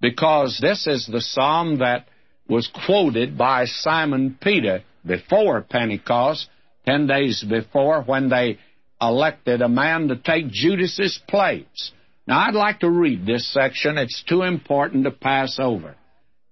[0.00, 2.08] because this is the psalm that
[2.48, 6.48] was quoted by Simon Peter before Pentecost,
[6.84, 8.58] ten days before, when they
[9.00, 11.92] elected a man to take Judas's place.
[12.26, 13.98] Now, I'd like to read this section.
[13.98, 15.94] It's too important to pass over.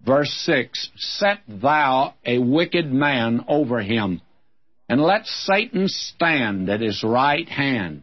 [0.04, 4.20] Verse 6 Set thou a wicked man over him,
[4.88, 8.02] and let Satan stand at his right hand.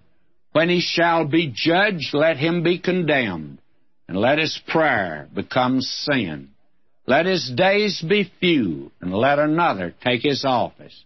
[0.51, 3.59] When he shall be judged, let him be condemned,
[4.07, 6.49] and let his prayer become sin.
[7.05, 11.03] Let his days be few, and let another take his office.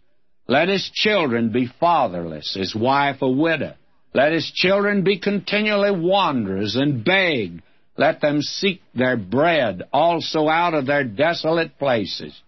[0.54, 3.74] Let his children be fatherless, his wife a widow.
[4.14, 7.64] Let his children be continually wanderers and beg.
[7.98, 12.40] Let them seek their bread also out of their desolate places.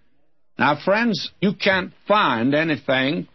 [0.60, 3.28] Now, friends, you can't find anything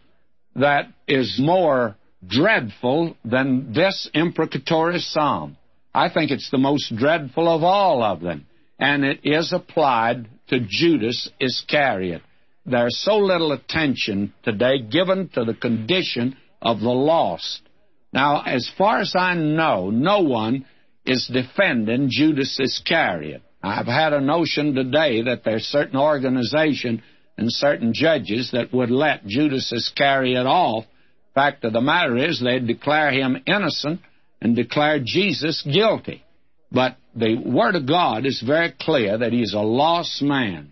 [0.55, 5.57] that is more dreadful than this imprecatory psalm.
[5.93, 8.47] I think it's the most dreadful of all of them,
[8.79, 12.21] and it is applied to Judas Iscariot.
[12.65, 17.61] There's so little attention today given to the condition of the lost.
[18.13, 20.65] Now, as far as I know, no one
[21.05, 23.41] is defending Judas Iscariot.
[23.63, 27.01] I've had a notion today that there's certain organization
[27.37, 30.85] and certain judges that would let Judas Iscariot off.
[31.33, 34.01] Fact of the matter is, they'd declare him innocent
[34.41, 36.23] and declare Jesus guilty.
[36.71, 40.70] But the Word of God is very clear that he's a lost man.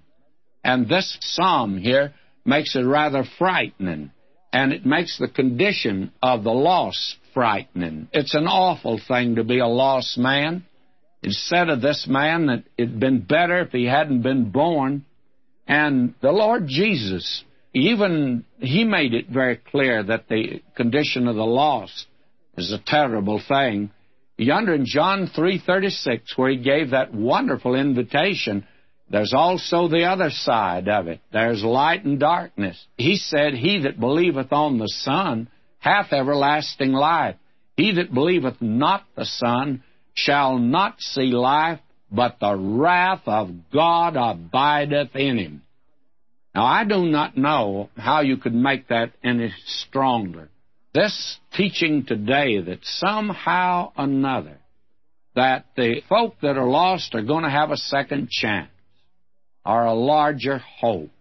[0.70, 2.14] And this psalm here
[2.46, 4.12] makes it rather frightening,
[4.54, 8.08] and it makes the condition of the lost frightening.
[8.14, 10.66] It's an awful thing to be a lost man.
[11.24, 15.06] It said of this man that it'd been better if he hadn't been born.
[15.68, 21.42] And the Lord Jesus, even he made it very clear that the condition of the
[21.42, 22.06] lost
[22.60, 23.90] is a terrible thing.
[24.38, 28.68] Yonder in John 3:36 where he gave that wonderful invitation,
[29.10, 31.20] there's also the other side of it.
[31.32, 32.86] There's light and darkness.
[32.98, 35.48] He said, "He that believeth on the Son
[35.80, 37.36] hath everlasting life.
[37.76, 41.80] He that believeth not the Son shall not see life,
[42.12, 45.62] but the wrath of God abideth in him."
[46.54, 50.50] Now, I do not know how you could make that any stronger.
[50.94, 54.58] This teaching today that somehow another
[55.36, 58.70] that the folk that are lost are going to have a second chance
[59.66, 61.12] or a larger hope,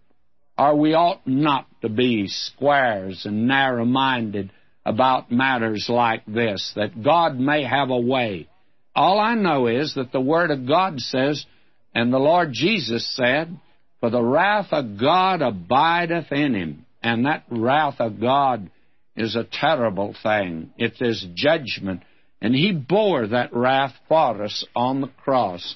[0.57, 4.51] or we ought not to be squares and narrow-minded
[4.85, 8.47] about matters like this, that God may have a way.
[8.95, 11.45] All I know is that the Word of God says,
[11.93, 13.57] and the Lord Jesus said,
[13.99, 16.85] for the wrath of God abideth in him.
[17.03, 18.69] And that wrath of God
[19.15, 20.71] is a terrible thing.
[20.77, 22.03] It is judgment.
[22.41, 25.75] And he bore that wrath for us on the cross.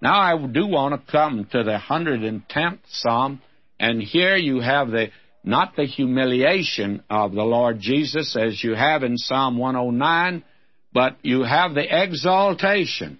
[0.00, 3.40] Now I do want to come to the 110th Psalm,
[3.80, 5.08] and here you have the
[5.44, 10.44] not the humiliation of the Lord Jesus as you have in Psalm 109,
[10.92, 13.18] but you have the exaltation.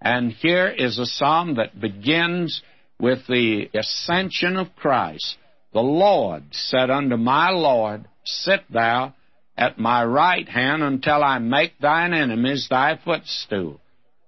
[0.00, 2.62] And here is a psalm that begins
[3.00, 5.36] with the ascension of Christ,
[5.72, 9.14] the Lord said unto my Lord, Sit thou
[9.56, 13.80] at my right hand until I make thine enemies thy footstool.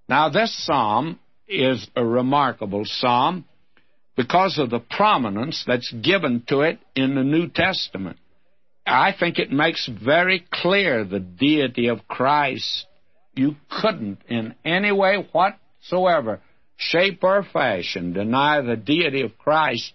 [0.08, 3.44] Now, this psalm is a remarkable psalm
[4.16, 8.18] because of the prominence that's given to it in the New Testament.
[8.86, 12.86] I think it makes very clear the deity of Christ.
[13.34, 16.40] You couldn't, in any way whatsoever,
[16.76, 19.92] shape or fashion deny the deity of Christ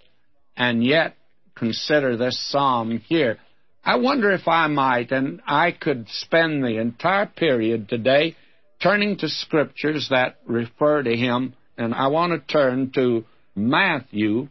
[0.55, 1.15] and yet
[1.55, 3.39] consider this psalm here.
[3.83, 8.35] I wonder if I might, and I could spend the entire period today
[8.83, 13.23] turning to scriptures that refer to him, and I want to turn to
[13.55, 14.49] Matthew,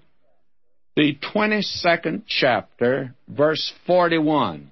[0.97, 4.71] the 22nd chapter, verse 41.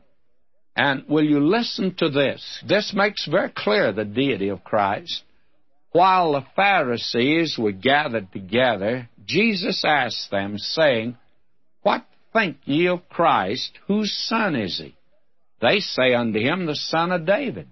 [0.75, 2.65] And will you listen to this?
[2.67, 5.23] This makes very clear the deity of Christ.
[5.93, 11.19] While the Pharisees were gathered together, Jesus asked them, saying,
[11.83, 13.73] What think ye of Christ?
[13.89, 14.95] Whose son is he?
[15.61, 17.69] They say unto him, The son of David.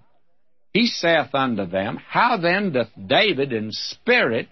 [0.73, 4.49] He saith unto them, How then doth David in spirit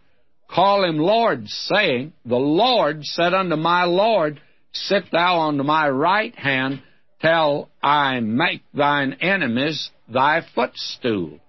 [0.49, 6.35] call him Lord, saying, The Lord said unto my Lord, Sit thou on my right
[6.35, 6.81] hand
[7.21, 11.39] till I make thine enemies thy footstool.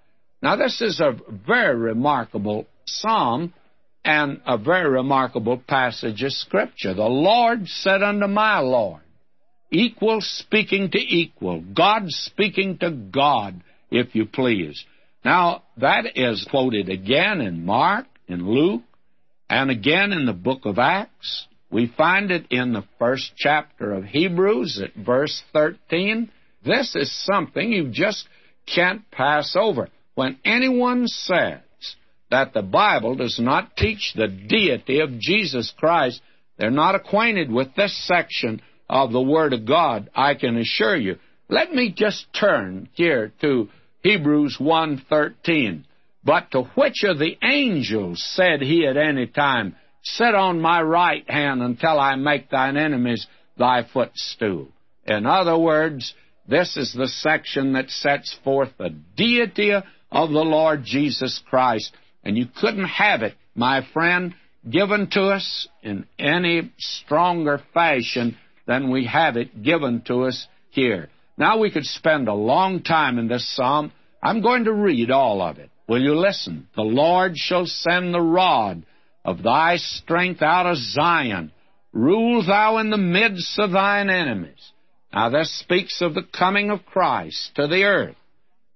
[0.42, 3.52] Now, this is a very remarkable psalm
[4.04, 6.94] and a very remarkable passage of Scripture.
[6.94, 9.02] The Lord said unto my Lord,
[9.70, 14.84] equal speaking to equal, God speaking to God, if you please.
[15.24, 18.82] Now, that is quoted again in Mark, in Luke,
[19.50, 21.46] and again in the book of Acts.
[21.70, 26.30] We find it in the first chapter of Hebrews at verse 13.
[26.64, 28.26] This is something you just
[28.66, 29.88] can't pass over.
[30.14, 31.60] When anyone says
[32.30, 36.20] that the Bible does not teach the deity of Jesus Christ,
[36.58, 41.16] they're not acquainted with this section of the Word of God, I can assure you.
[41.48, 43.68] Let me just turn here to
[44.02, 45.84] Hebrews 1:13.
[46.24, 51.28] But to which of the angels said he at any time, Sit on my right
[51.28, 54.68] hand until I make thine enemies thy footstool?
[55.06, 56.14] In other words,
[56.46, 61.94] this is the section that sets forth the deity of the Lord Jesus Christ.
[62.24, 64.34] And you couldn't have it, my friend,
[64.68, 68.36] given to us in any stronger fashion
[68.66, 71.08] than we have it given to us here.
[71.38, 73.92] Now we could spend a long time in this psalm.
[74.22, 75.70] I'm going to read all of it.
[75.88, 76.68] Will you listen?
[76.74, 78.84] The Lord shall send the rod
[79.24, 81.52] of thy strength out of Zion.
[81.92, 84.72] Rule thou in the midst of thine enemies.
[85.12, 88.16] Now this speaks of the coming of Christ to the earth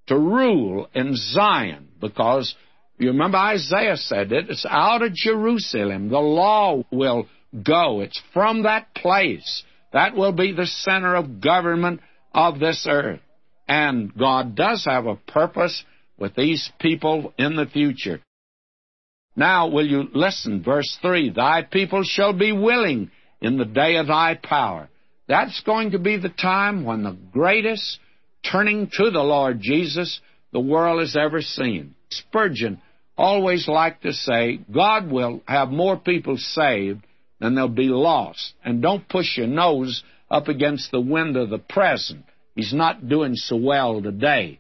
[0.07, 2.55] to rule in Zion because
[2.99, 6.09] you remember Isaiah said it, it's out of Jerusalem.
[6.09, 7.27] The law will
[7.63, 8.01] go.
[8.01, 9.65] It's from that place.
[9.93, 12.01] That will be the center of government
[12.35, 13.21] of this earth.
[13.69, 15.85] And God does have a purpose
[16.19, 18.21] with these people in the future.
[19.35, 20.63] Now, will you listen?
[20.63, 23.11] Verse 3 Thy people shall be willing
[23.41, 24.89] in the day of thy power.
[25.29, 27.99] That's going to be the time when the greatest
[28.51, 30.21] turning to the Lord Jesus
[30.53, 31.95] the world has ever seen.
[32.11, 32.81] Spurgeon
[33.17, 37.05] always liked to say, God will have more people saved
[37.41, 38.53] than they'll be lost.
[38.65, 40.03] And don't push your nose
[40.33, 42.25] up against the wind of the present.
[42.57, 44.59] He's not doing so well today.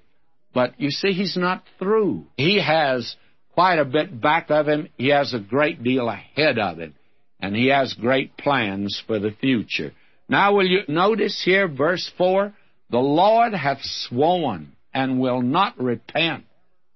[0.54, 2.26] But you see, he's not through.
[2.36, 3.16] He has
[3.54, 4.88] quite a bit back of him.
[4.98, 6.94] He has a great deal ahead of him.
[7.40, 9.92] And he has great plans for the future.
[10.28, 12.52] Now, will you notice here, verse 4?
[12.90, 16.44] The Lord hath sworn and will not repent.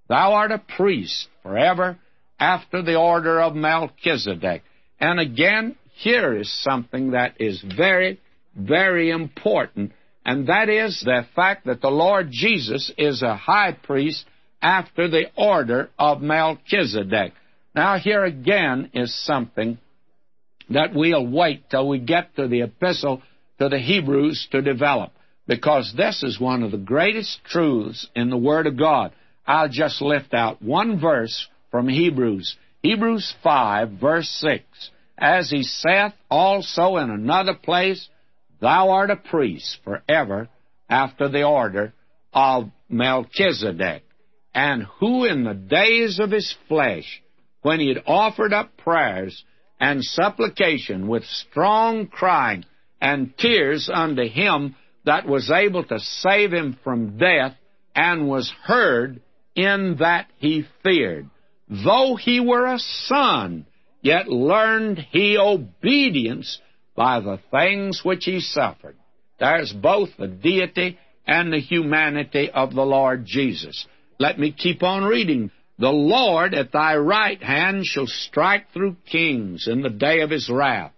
[0.08, 1.98] Thou art a priest forever
[2.38, 4.62] after the order of Melchizedek.
[5.00, 8.20] And again, here is something that is very,
[8.56, 9.92] very important,
[10.24, 14.24] and that is the fact that the Lord Jesus is a high priest
[14.60, 17.32] after the order of Melchizedek.
[17.74, 19.78] Now, here again is something
[20.70, 23.22] that we'll wait till we get to the epistle
[23.60, 25.12] to the Hebrews to develop,
[25.46, 29.12] because this is one of the greatest truths in the Word of God.
[29.46, 32.56] I'll just lift out one verse from Hebrews.
[32.82, 34.64] Hebrews 5, verse 6.
[35.18, 38.08] As he saith also in another place,
[38.60, 40.48] Thou art a priest forever
[40.88, 41.92] after the order
[42.32, 44.02] of Melchizedek,
[44.54, 47.22] and who in the days of his flesh,
[47.62, 49.44] when he had offered up prayers
[49.78, 52.64] and supplication with strong crying
[53.00, 57.54] and tears unto him that was able to save him from death,
[57.94, 59.20] and was heard
[59.54, 61.28] in that he feared.
[61.68, 63.66] Though he were a son,
[64.02, 66.60] yet learned he obedience
[66.96, 68.96] by the things which he suffered.
[69.38, 73.86] There's both the deity and the humanity of the Lord Jesus.
[74.18, 75.50] Let me keep on reading.
[75.78, 80.48] The Lord at thy right hand shall strike through kings in the day of his
[80.48, 80.92] wrath.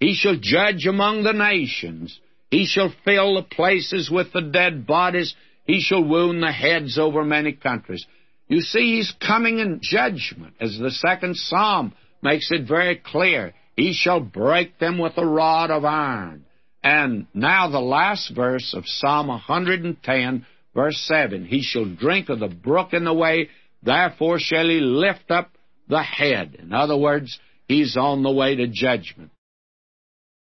[0.00, 2.18] He shall judge among the nations.
[2.50, 5.34] He shall fill the places with the dead bodies.
[5.64, 8.04] He shall wound the heads over many countries.
[8.48, 13.54] You see, he's coming in judgment, as the second psalm makes it very clear.
[13.76, 16.44] He shall break them with a rod of iron.
[16.82, 22.48] And now the last verse of Psalm 110, verse 7 He shall drink of the
[22.48, 23.48] brook in the way,
[23.82, 25.50] therefore shall he lift up
[25.88, 26.56] the head.
[26.60, 29.30] In other words, he's on the way to judgment.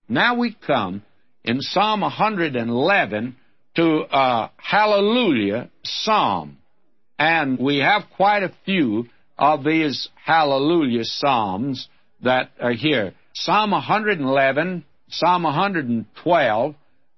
[0.09, 1.03] Now we come
[1.45, 3.37] in Psalm 111
[3.77, 6.59] to a hallelujah psalm.
[7.19, 9.07] And we have quite a few
[9.39, 11.89] of these hallelujah psalms
[12.25, 13.15] that are here.
[13.33, 16.75] Psalm 111, Psalm 112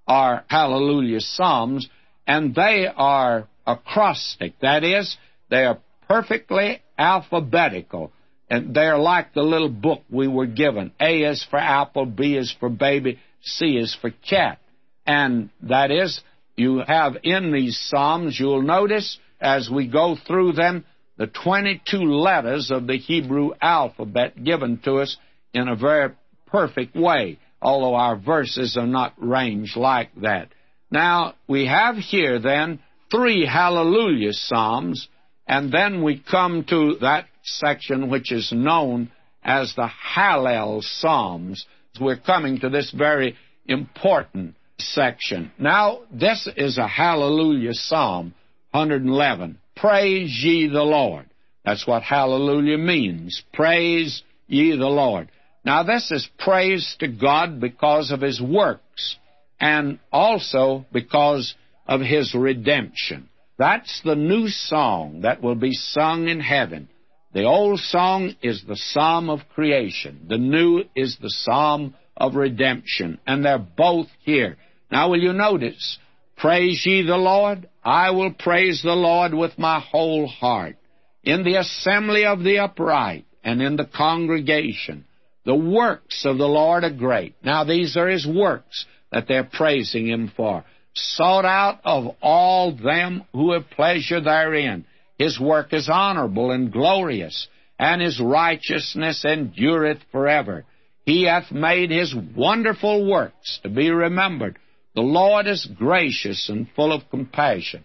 [0.06, 1.88] are hallelujah psalms,
[2.26, 4.54] and they are acrostic.
[4.60, 5.16] That is,
[5.50, 5.78] they are
[6.08, 8.12] perfectly alphabetical.
[8.48, 10.92] And they're like the little book we were given.
[11.00, 14.58] A is for apple, B is for baby, C is for cat.
[15.04, 16.20] And that is,
[16.56, 20.84] you have in these Psalms, you'll notice as we go through them,
[21.18, 25.16] the 22 letters of the Hebrew alphabet given to us
[25.54, 26.12] in a very
[26.46, 30.48] perfect way, although our verses are not ranged like that.
[30.90, 35.08] Now, we have here then three hallelujah psalms,
[35.46, 39.10] and then we come to that section which is known
[39.42, 41.66] as the Hallel Psalms.
[42.00, 45.52] We're coming to this very important section.
[45.58, 48.34] Now, this is a hallelujah psalm,
[48.72, 49.58] 111.
[49.76, 51.26] Praise ye the Lord.
[51.64, 53.42] That's what hallelujah means.
[53.52, 55.30] Praise ye the Lord.
[55.64, 59.16] Now, this is praise to God because of His works
[59.60, 61.54] and also because
[61.86, 63.28] of His redemption.
[63.58, 66.88] That's the new song that will be sung in heaven.
[67.32, 70.26] The old song is the psalm of creation.
[70.28, 73.18] The new is the psalm of redemption.
[73.26, 74.56] And they're both here.
[74.90, 75.98] Now, will you notice?
[76.36, 77.68] Praise ye the Lord.
[77.86, 80.74] I will praise the Lord with my whole heart.
[81.22, 85.04] In the assembly of the upright and in the congregation,
[85.44, 87.36] the works of the Lord are great.
[87.44, 90.64] Now, these are his works that they're praising him for.
[90.94, 94.84] Sought out of all them who have pleasure therein.
[95.16, 97.46] His work is honorable and glorious,
[97.78, 100.64] and his righteousness endureth forever.
[101.04, 104.58] He hath made his wonderful works to be remembered.
[104.96, 107.84] The Lord is gracious and full of compassion.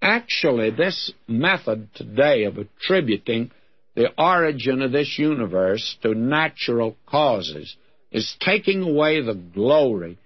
[0.00, 3.50] Actually, this method today of attributing
[3.96, 7.76] the origin of this universe to natural causes
[8.12, 10.18] is taking away the glory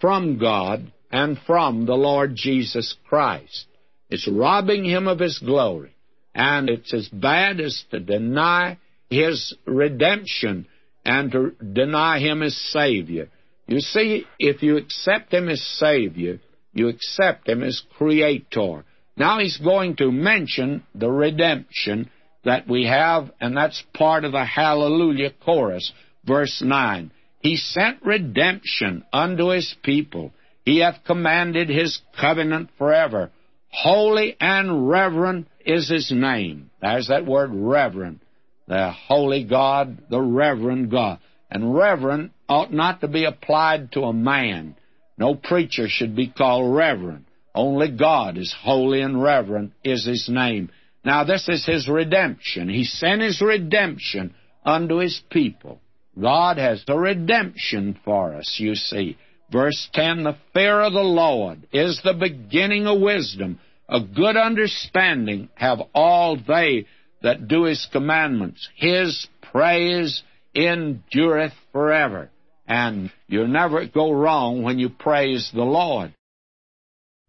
[0.00, 3.66] from God and from the Lord Jesus Christ.
[4.10, 5.94] It's robbing him of his glory.
[6.34, 8.78] And it's as bad as to deny
[9.08, 10.66] his redemption
[11.04, 13.28] and to deny him as Savior.
[13.66, 16.40] You see, if you accept him as Savior,
[16.72, 18.84] you accept him as Creator.
[19.16, 22.10] Now he's going to mention the redemption
[22.44, 25.92] that we have, and that's part of the Hallelujah chorus,
[26.24, 27.10] verse 9.
[27.40, 30.32] He sent redemption unto his people.
[30.64, 33.30] He hath commanded his covenant forever.
[33.68, 36.70] Holy and reverend is his name.
[36.80, 38.20] There's that word reverend.
[38.66, 41.18] The holy God, the reverend God.
[41.50, 44.76] And reverend ought not to be applied to a man.
[45.16, 47.24] No preacher should be called reverend.
[47.54, 50.70] Only God is holy and reverend is his name.
[51.04, 52.68] Now this is his redemption.
[52.68, 54.34] He sent his redemption
[54.64, 55.80] unto his people.
[56.20, 59.16] God has a redemption for us, you see.
[59.50, 63.60] Verse 10 The fear of the Lord is the beginning of wisdom.
[63.88, 66.86] A good understanding have all they
[67.22, 68.68] that do his commandments.
[68.76, 70.22] His praise
[70.54, 72.30] endureth forever.
[72.66, 76.14] And you'll never go wrong when you praise the Lord.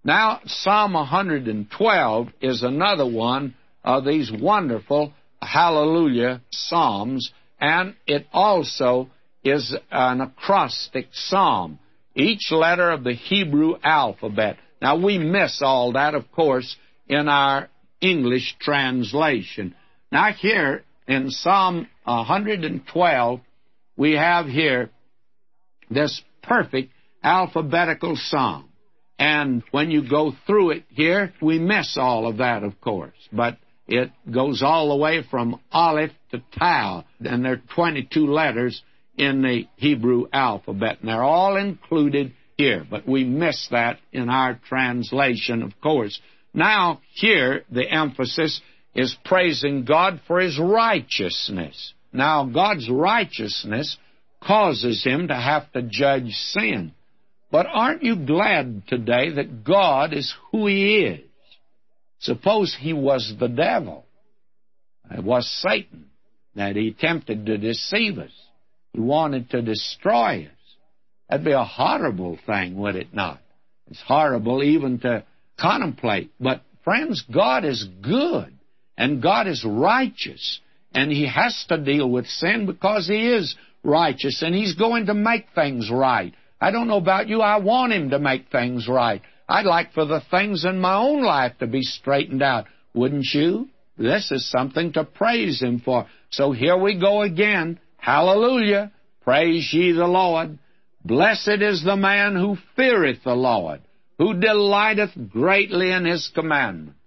[0.04, 9.10] Now, Psalm 112 is another one of these wonderful hallelujah psalms, and it also
[9.44, 11.80] is an acrostic psalm,
[12.16, 14.58] each letter of the Hebrew alphabet.
[14.82, 16.76] Now, we miss all that, of course,
[17.08, 17.70] in our
[18.02, 19.76] English translation.
[20.12, 23.40] Now, here in Psalm 112,
[23.98, 24.90] we have here
[25.90, 26.92] this perfect
[27.24, 28.70] alphabetical psalm.
[29.18, 33.14] And when you go through it here, we miss all of that, of course.
[33.32, 33.58] But
[33.88, 38.82] it goes all the way from Aleph to Tau, and there are 22 letters
[39.18, 42.86] in the Hebrew alphabet, and they're all included here.
[42.90, 46.20] But we miss that in our translation, of course.
[46.54, 48.62] Now, here, the emphasis
[48.94, 51.94] is praising God for His righteousness.
[52.12, 53.98] Now, God's righteousness
[54.46, 56.94] causes Him to have to judge sin.
[57.52, 61.30] But aren't you glad today that God is who He is?
[62.20, 64.06] Suppose He was the devil.
[65.12, 66.06] It was Satan
[66.56, 68.32] that He tempted to deceive us.
[68.94, 70.76] He wanted to destroy us.
[71.30, 73.40] That'd be a horrible thing, would it not?
[73.88, 75.24] It's horrible even to
[75.60, 76.32] contemplate.
[76.40, 78.54] But friends, God is good
[78.98, 80.60] and God is righteous
[80.94, 85.14] and He has to deal with sin because He is righteous and He's going to
[85.14, 86.34] make things right.
[86.60, 87.42] I don't know about you.
[87.42, 89.22] I want Him to make things right.
[89.48, 92.66] I'd like for the things in my own life to be straightened out.
[92.94, 93.70] Wouldn't you?
[93.98, 96.08] This is something to praise Him for.
[96.32, 97.80] So here we go again.
[97.98, 98.92] Hallelujah.
[99.24, 100.58] Praise ye the Lord.
[101.04, 103.82] Blessed is the man who feareth the Lord,
[104.18, 107.00] who delighteth greatly in His commandments.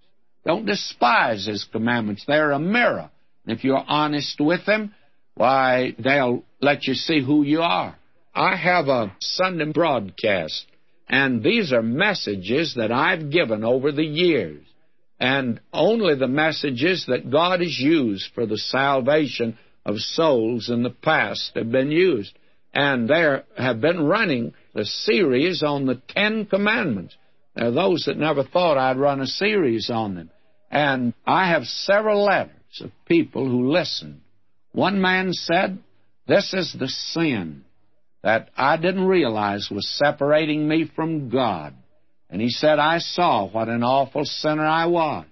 [0.45, 2.23] Don't despise His commandments.
[2.25, 3.09] They're a mirror.
[3.45, 4.93] And if you're honest with them,
[5.35, 7.95] why, they'll let you see who you are.
[8.33, 10.65] I have a Sunday broadcast,
[11.07, 14.65] and these are messages that I've given over the years.
[15.19, 20.89] And only the messages that God has used for the salvation of souls in the
[20.89, 22.37] past have been used.
[22.73, 27.17] And there have been running a series on the Ten Commandments.
[27.55, 30.29] There are those that never thought I'd run a series on them.
[30.71, 34.21] And I have several letters of people who listened.
[34.71, 35.79] One man said,
[36.29, 37.65] This is the sin
[38.21, 41.73] that I didn't realize was separating me from God.
[42.29, 45.25] And he said, I saw what an awful sinner I was.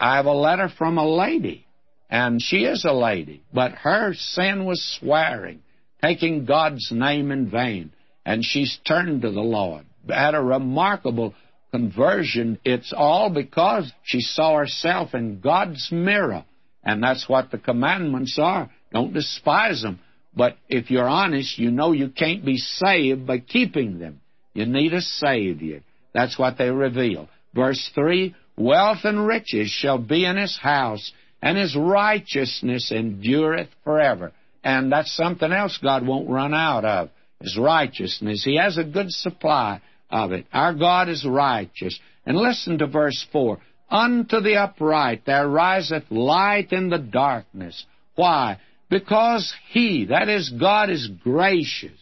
[0.00, 1.64] I have a letter from a lady,
[2.10, 5.62] and she is a lady, but her sin was swearing,
[6.02, 7.92] taking God's name in vain,
[8.26, 9.86] and she's turned to the Lord.
[10.08, 11.32] Had a remarkable
[11.70, 12.58] conversion.
[12.64, 16.44] It's all because she saw herself in God's mirror,
[16.82, 18.68] and that's what the commandments are.
[18.92, 20.00] Don't despise them.
[20.36, 24.20] But if you're honest, you know you can't be saved by keeping them.
[24.52, 25.82] You need a Savior.
[26.12, 27.28] That's what they reveal.
[27.54, 31.12] Verse 3 Wealth and riches shall be in his house,
[31.42, 34.32] and his righteousness endureth forever.
[34.62, 37.10] And that's something else God won't run out of
[37.40, 38.44] his righteousness.
[38.44, 39.80] He has a good supply
[40.10, 40.46] of it.
[40.52, 41.98] Our God is righteous.
[42.24, 43.58] And listen to verse 4
[43.90, 47.84] Unto the upright there riseth light in the darkness.
[48.14, 48.58] Why?
[48.90, 51.98] Because He, that is, God, is gracious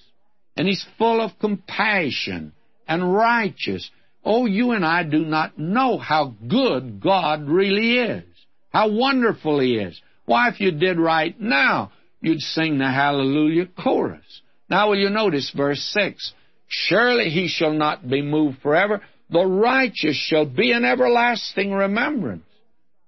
[0.56, 2.52] and He's full of compassion
[2.86, 3.90] and righteous.
[4.24, 8.24] Oh, you and I do not know how good God really is,
[8.70, 10.00] how wonderful He is.
[10.24, 14.42] Why, if you did right now, you'd sing the Hallelujah chorus.
[14.68, 16.32] Now, will you notice verse 6?
[16.68, 19.02] Surely He shall not be moved forever.
[19.30, 22.44] the righteous shall be in everlasting remembrance.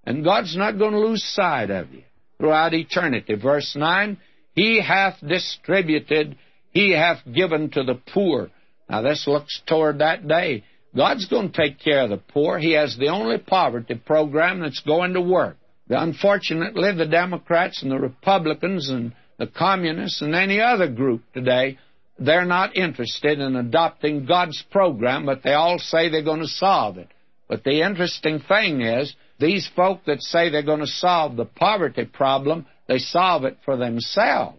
[0.06, 2.02] And God's not going to lose sight of you
[2.39, 3.35] throughout eternity.
[3.35, 4.18] Verse 9,
[4.55, 6.37] He hath distributed,
[6.70, 8.51] He hath given to the poor.
[8.89, 10.64] Now this looks toward that day.
[10.97, 12.59] God's going to take care of the poor.
[12.59, 15.57] He has the only poverty program that's going to work.
[15.89, 21.78] Unfortunately, the Democrats and the Republicans and the Communists and any other group today,
[22.18, 26.97] they're not interested in adopting God's program, but they all say they're going to solve
[26.99, 27.09] it.
[27.49, 29.14] But the interesting thing is,
[29.45, 33.76] these folk that say they're going to solve the poverty problem, they solve it for
[33.76, 34.59] themselves.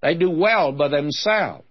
[0.00, 1.64] They do well by themselves,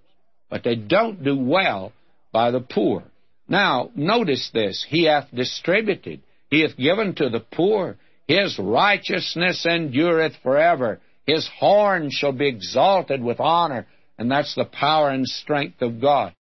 [0.49, 1.93] but they don't do well
[2.33, 3.03] by the poor.
[3.47, 4.85] Now, notice this.
[4.87, 6.21] He hath distributed.
[6.49, 7.97] He hath given to the poor.
[8.27, 10.99] His righteousness endureth forever.
[11.25, 13.87] His horn shall be exalted with honor.
[14.17, 16.33] And that's the power and strength of God.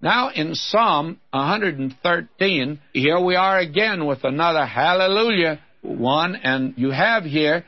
[0.00, 7.24] Now in Psalm 113, here we are again with another hallelujah one, and you have
[7.24, 7.64] here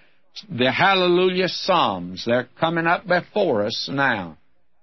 [0.48, 2.24] the hallelujah psalms.
[2.24, 4.38] They're coming up before us now.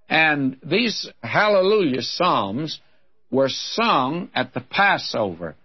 [0.09, 2.81] And these hallelujah psalms
[3.31, 5.55] were sung at the Passover.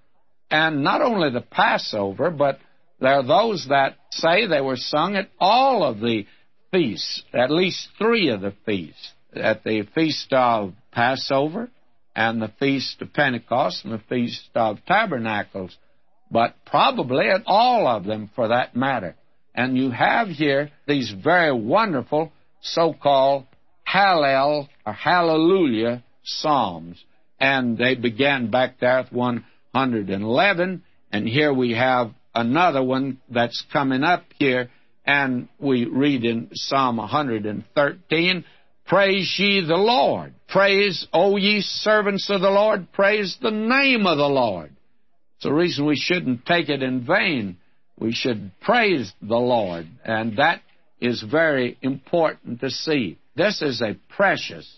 [0.52, 2.60] And not only the Passover, but
[3.00, 6.26] there are those that say they were sung at all of the
[6.70, 9.12] feasts, at least three of the feasts.
[9.34, 11.70] At the Feast of Passover,
[12.14, 15.76] and the Feast of Pentecost, and the Feast of Tabernacles,
[16.30, 19.16] but probably at all of them for that matter.
[19.54, 22.32] And you have here these very wonderful
[22.62, 23.46] so called
[23.86, 27.02] Hallel or Hallelujah Psalms.
[27.38, 34.04] And they began back there at 111, and here we have another one that's coming
[34.04, 34.70] up here,
[35.04, 38.44] and we read in Psalm 113,
[38.86, 40.34] Praise ye the Lord.
[40.48, 44.70] Praise, O ye servants of the Lord, praise the name of the Lord.
[45.36, 47.56] It's the reason we shouldn't take it in vain.
[47.98, 50.60] We should praise the Lord, and that
[51.00, 53.18] is very important to see.
[53.34, 54.70] This is a precious,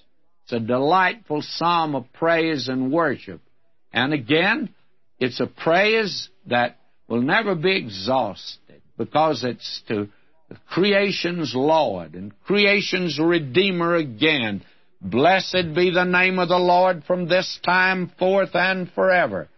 [0.45, 3.41] it's a delightful psalm of praise and worship.
[3.93, 4.75] And again,
[5.19, 6.79] it's a praise that
[7.09, 10.09] will never be exhausted because it's to
[10.69, 14.63] creation's Lord and creation's Redeemer again.
[15.01, 19.49] Blessed be the name of the Lord from this time forth and forever.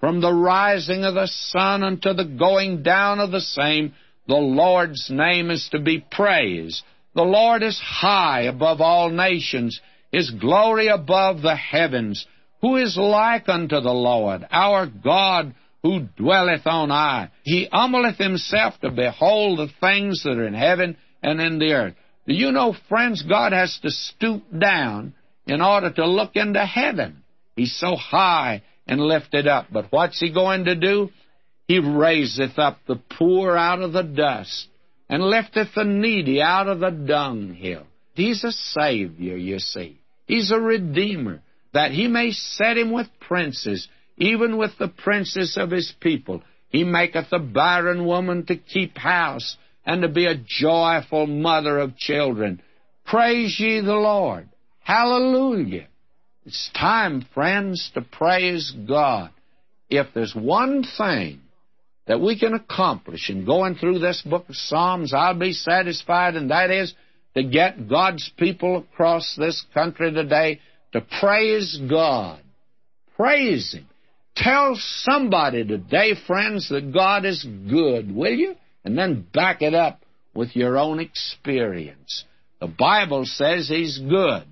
[0.00, 3.94] From the rising of the sun unto the going down of the same,
[4.28, 6.82] the Lord's name is to be praised.
[7.14, 9.80] The Lord is high above all nations,
[10.12, 12.26] His glory above the heavens.
[12.60, 17.30] Who is like unto the Lord, our God, who dwelleth on high.
[17.42, 21.94] He humbleth himself to behold the things that are in heaven and in the earth.
[22.26, 25.14] Do you know, friends, God has to stoop down
[25.46, 27.22] in order to look into heaven.
[27.54, 29.66] He's so high and lifted up.
[29.72, 31.10] But what's he going to do?
[31.68, 34.68] He raiseth up the poor out of the dust
[35.08, 37.86] and lifteth the needy out of the dunghill.
[38.14, 40.00] He's a Savior, you see.
[40.26, 45.70] He's a Redeemer, that he may set him with princes even with the princes of
[45.70, 46.42] his people.
[46.68, 51.96] He maketh a barren woman to keep house, and to be a joyful mother of
[51.96, 52.60] children.
[53.04, 54.48] Praise ye the Lord.
[54.80, 55.86] Hallelujah.
[56.44, 59.30] It's time, friends, to praise God.
[59.88, 61.40] If there's one thing
[62.06, 66.50] that we can accomplish in going through this book of Psalms, I'll be satisfied, and
[66.50, 66.94] that is
[67.34, 70.60] to get God's people across this country today
[70.92, 72.40] to praise God.
[73.16, 73.86] Praise Him.
[74.36, 78.54] Tell somebody today, friends, that God is good, will you?
[78.84, 80.02] And then back it up
[80.34, 82.24] with your own experience.
[82.60, 84.44] The Bible says He's good.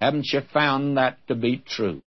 [0.00, 2.02] Haven't you found that to be true?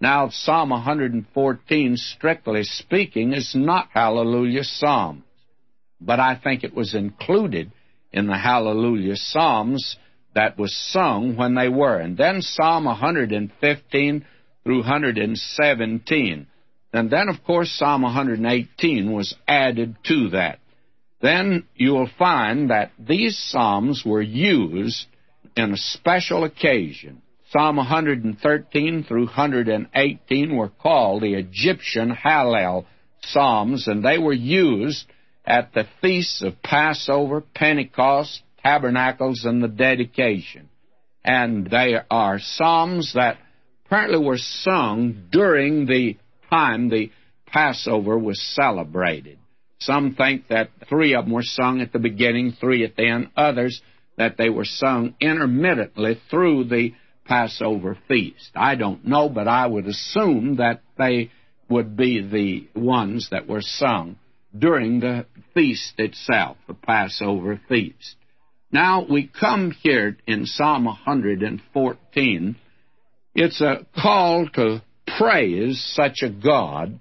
[0.00, 5.22] Now, Psalm 114, strictly speaking, is not Hallelujah Psalms,
[6.00, 7.72] but I think it was included
[8.12, 9.96] in the Hallelujah Psalms
[10.34, 11.98] that was sung when they were.
[11.98, 14.26] And then Psalm 115
[14.64, 16.46] through 117.
[16.92, 20.58] And then, of course, Psalm 118 was added to that.
[21.20, 25.06] Then you'll find that these Psalms were used
[25.56, 27.22] in a special occasion.
[27.50, 32.86] Psalm 113 through 118 were called the Egyptian Hallel
[33.22, 35.06] Psalms, and they were used
[35.44, 40.68] at the feasts of Passover, Pentecost, Tabernacles, and the dedication.
[41.24, 43.38] And they are Psalms that
[43.86, 46.16] apparently were sung during the
[46.50, 47.10] time the
[47.46, 49.38] Passover was celebrated.
[49.80, 53.28] Some think that three of them were sung at the beginning, three at the end.
[53.36, 53.82] Others
[54.16, 58.50] that they were sung intermittently through the Passover feast.
[58.54, 61.30] I don't know, but I would assume that they
[61.68, 64.16] would be the ones that were sung
[64.56, 68.16] during the feast itself, the Passover feast.
[68.70, 72.56] Now we come here in Psalm 114.
[73.34, 74.80] It's a call to
[75.18, 77.00] praise such a God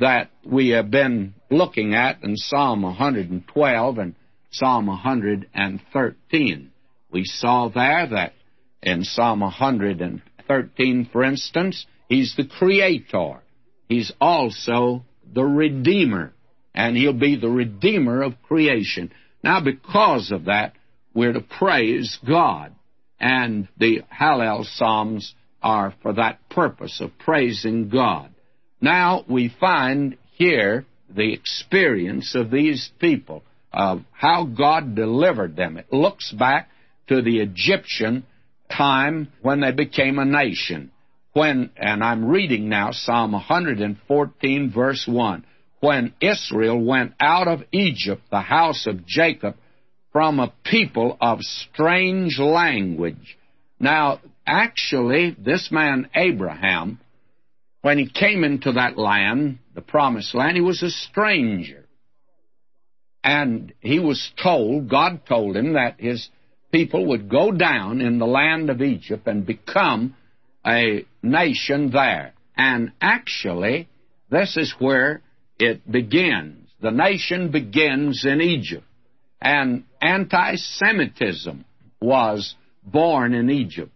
[0.00, 4.16] that we have been looking at in Psalm 112 and
[4.50, 6.70] Psalm 113.
[7.12, 8.32] We saw there that
[8.82, 13.40] in Psalm 113, for instance, He's the Creator.
[13.88, 16.32] He's also the Redeemer,
[16.74, 19.12] and He'll be the Redeemer of creation.
[19.44, 20.72] Now, because of that,
[21.14, 22.74] we're to praise God,
[23.20, 28.30] and the Hallel Psalms are for that purpose of praising God.
[28.80, 33.42] Now, we find here the experience of these people,
[33.72, 35.76] of how God delivered them.
[35.76, 36.68] It looks back
[37.08, 38.24] to the Egyptian
[38.70, 40.90] time when they became a nation.
[41.32, 45.44] When, and I'm reading now Psalm 114, verse 1.
[45.80, 49.56] When Israel went out of Egypt, the house of Jacob,
[50.12, 53.38] from a people of strange language.
[53.78, 56.98] Now, actually, this man Abraham,
[57.82, 61.84] when he came into that land, the promised land, he was a stranger.
[63.22, 66.28] And he was told, God told him that his
[66.72, 70.16] people would go down in the land of Egypt and become
[70.66, 72.32] a nation there.
[72.56, 73.88] And actually,
[74.30, 75.22] this is where
[75.58, 76.68] it begins.
[76.80, 78.84] The nation begins in Egypt.
[79.40, 81.64] And anti Semitism
[82.00, 83.92] was born in Egypt.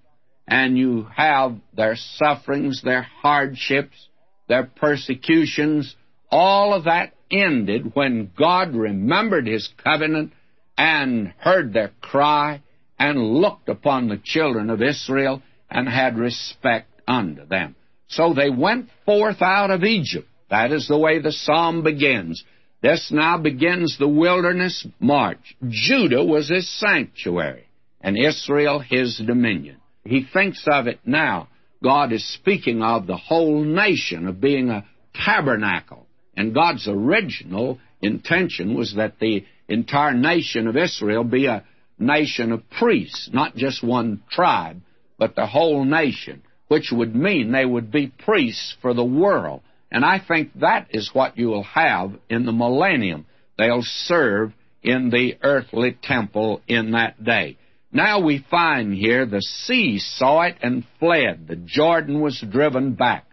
[0.46, 4.08] And you have their sufferings, their hardships,
[4.48, 5.94] their persecutions,
[6.30, 10.32] all of that ended when God remembered His covenant
[10.76, 12.62] and heard their cry
[12.98, 17.74] and looked upon the children of Israel and had respect unto them.
[18.08, 20.28] So they went forth out of Egypt.
[20.50, 22.44] That is the way the psalm begins.
[22.82, 25.56] This now begins the wilderness march.
[25.68, 27.64] Judah was his sanctuary,
[28.00, 29.76] and Israel his dominion.
[30.04, 31.48] He thinks of it now.
[31.82, 34.84] God is speaking of the whole nation, of being a
[35.14, 36.06] tabernacle.
[36.36, 41.64] And God's original intention was that the entire nation of Israel be a
[41.98, 44.80] nation of priests, not just one tribe,
[45.18, 49.62] but the whole nation, which would mean they would be priests for the world.
[49.90, 53.26] And I think that is what you will have in the millennium.
[53.58, 57.58] They'll serve in the earthly temple in that day.
[57.92, 61.46] Now we find here the sea saw it and fled.
[61.46, 63.26] The Jordan was driven back.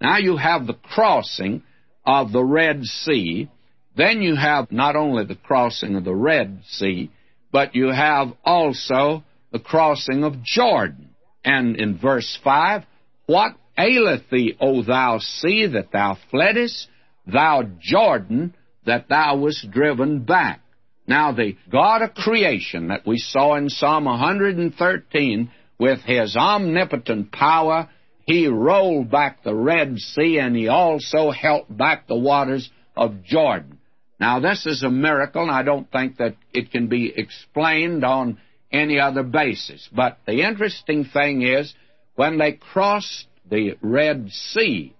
[0.00, 1.64] Now you have the crossing
[2.06, 3.50] of the Red Sea.
[3.96, 7.10] Then you have not only the crossing of the Red Sea,
[7.50, 11.10] but you have also the crossing of Jordan.
[11.44, 12.82] And in verse 5,
[13.26, 16.88] What aileth thee, O thou sea, that thou fleddest,
[17.26, 18.54] thou Jordan,
[18.86, 20.60] that thou wast driven back?
[21.06, 27.90] Now, the God of creation that we saw in Psalm 113, with his omnipotent power,
[28.26, 33.78] he rolled back the Red Sea and he also held back the waters of Jordan.
[34.18, 38.38] Now, this is a miracle, and I don't think that it can be explained on
[38.72, 39.88] any other basis.
[39.92, 41.74] But the interesting thing is,
[42.14, 44.94] when they crossed the Red Sea,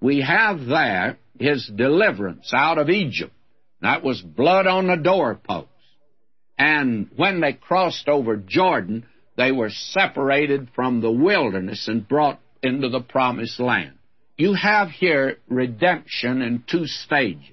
[0.00, 3.32] we have there his deliverance out of Egypt.
[3.84, 5.68] That was blood on the doorposts.
[6.56, 9.04] And when they crossed over Jordan,
[9.36, 13.98] they were separated from the wilderness and brought into the promised land.
[14.38, 17.50] You have here redemption in two stages.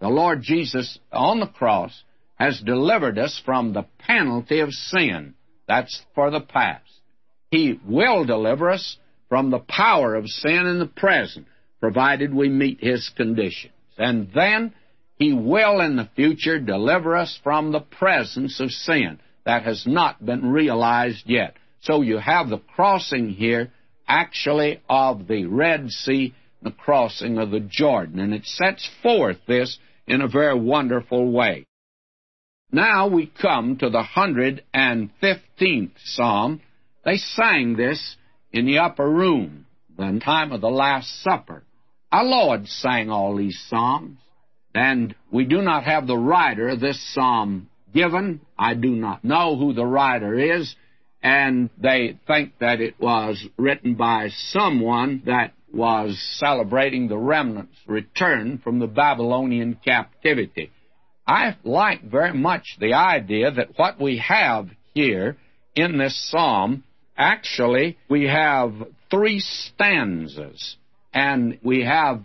[0.00, 2.02] The Lord Jesus on the cross
[2.34, 5.34] has delivered us from the penalty of sin.
[5.68, 6.90] That's for the past.
[7.52, 8.96] He will deliver us
[9.28, 11.46] from the power of sin in the present,
[11.78, 13.74] provided we meet His conditions.
[13.96, 14.74] And then
[15.22, 19.20] He will in the future deliver us from the presence of sin.
[19.44, 21.54] That has not been realized yet.
[21.82, 23.70] So you have the crossing here,
[24.08, 28.18] actually, of the Red Sea, the crossing of the Jordan.
[28.18, 31.66] And it sets forth this in a very wonderful way.
[32.72, 36.60] Now we come to the 115th Psalm.
[37.04, 38.16] They sang this
[38.50, 39.66] in the upper room,
[39.96, 41.62] the time of the Last Supper.
[42.10, 44.18] Our Lord sang all these Psalms,
[44.74, 48.40] and we do not have the writer of this Psalm given.
[48.58, 50.74] I do not know who the writer is,
[51.22, 58.58] and they think that it was written by someone that was celebrating the remnant's return
[58.62, 60.70] from the Babylonian captivity.
[61.26, 65.36] I like very much the idea that what we have here
[65.74, 66.84] in this psalm
[67.16, 68.72] actually, we have
[69.10, 70.76] three stanzas,
[71.12, 72.22] and we have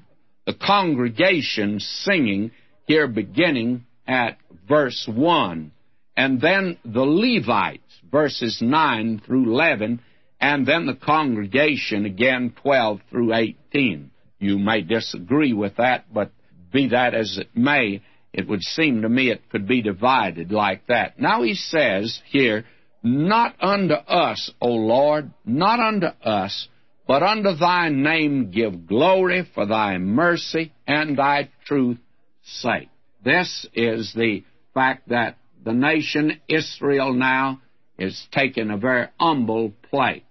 [0.48, 2.52] the congregation singing
[2.86, 4.38] here beginning at
[4.68, 5.72] verse 1,
[6.16, 10.00] and then the Levites, verses 9 through 11,
[10.40, 14.10] and then the congregation again 12 through 18.
[14.40, 16.32] You may disagree with that, but
[16.72, 20.88] be that as it may, it would seem to me it could be divided like
[20.88, 21.20] that.
[21.20, 22.64] Now he says here,
[23.04, 26.70] Not unto us, O Lord, not unto us,
[27.08, 32.00] but unto thy name give glory for thy mercy and thy truth
[32.44, 32.90] sake.
[33.24, 34.44] This is the
[34.74, 37.62] fact that the nation Israel now
[37.98, 40.22] is taking a very humble place,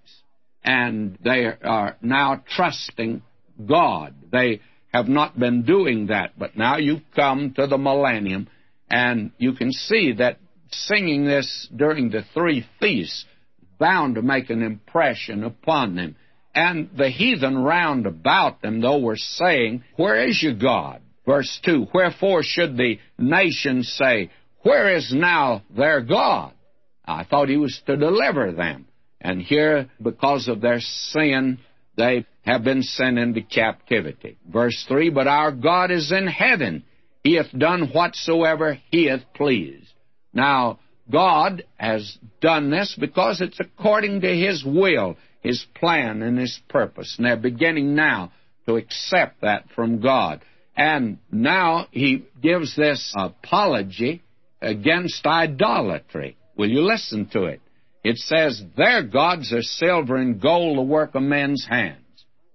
[0.63, 3.23] and they are now trusting
[3.67, 4.15] God.
[4.31, 4.61] They
[4.93, 8.49] have not been doing that, but now you've come to the millennium,
[8.89, 10.39] and you can see that
[10.71, 13.25] singing this during the three feasts
[13.79, 16.17] bound to make an impression upon them.
[16.57, 21.03] And the heathen round about them, though, were saying, Where is your God?
[21.27, 24.31] Verse 2 Wherefore should the nations say,
[24.63, 26.55] Where is now their God?
[27.05, 28.87] I thought he was to deliver them.
[29.21, 31.59] And here, because of their sin,
[31.99, 34.39] they have been sent into captivity.
[34.51, 36.85] Verse 3 But our God is in heaven.
[37.23, 39.93] He hath done whatsoever he hath pleased.
[40.33, 40.79] Now,
[41.11, 45.17] God has done this because it's according to his will,
[45.47, 47.15] his plan, and his purpose.
[47.17, 48.33] And they're beginning now
[48.67, 50.43] to accept that from God.
[50.77, 54.23] And now he gives this apology
[54.61, 56.37] against idolatry.
[56.57, 57.61] Will you listen to it?
[58.03, 62.01] It says, Their gods are silver and gold, the work of men's hands.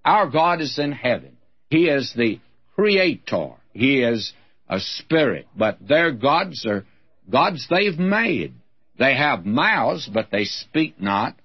[0.03, 1.37] Our God is in heaven.
[1.69, 2.39] He is the
[2.75, 3.53] creator.
[3.71, 4.33] He is
[4.67, 5.47] a spirit.
[5.55, 6.85] But their gods are
[7.29, 8.53] gods they've made.
[8.99, 11.35] They have mouths, but they speak not.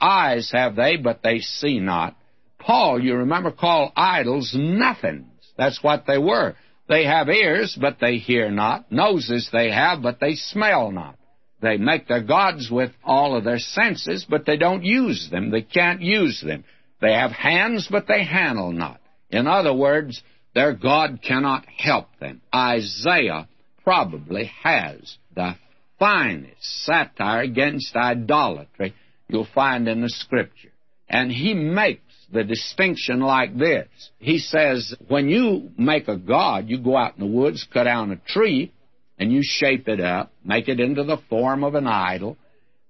[0.00, 2.16] Eyes have they, but they see not.
[2.58, 5.28] Paul, you remember, called idols nothings.
[5.56, 6.54] That's what they were.
[6.88, 8.90] They have ears, but they hear not.
[8.92, 11.16] Noses they have, but they smell not.
[11.60, 15.50] They make their gods with all of their senses, but they don't use them.
[15.50, 16.64] They can't use them.
[17.00, 19.00] They have hands, but they handle not.
[19.30, 20.22] In other words,
[20.54, 22.40] their God cannot help them.
[22.54, 23.48] Isaiah
[23.82, 25.56] probably has the
[25.98, 28.94] finest satire against idolatry
[29.28, 30.72] you'll find in the Scripture.
[31.08, 32.02] And he makes
[32.32, 33.88] the distinction like this.
[34.18, 38.10] He says, when you make a god, you go out in the woods, cut down
[38.10, 38.72] a tree,
[39.18, 42.36] and you shape it up, make it into the form of an idol,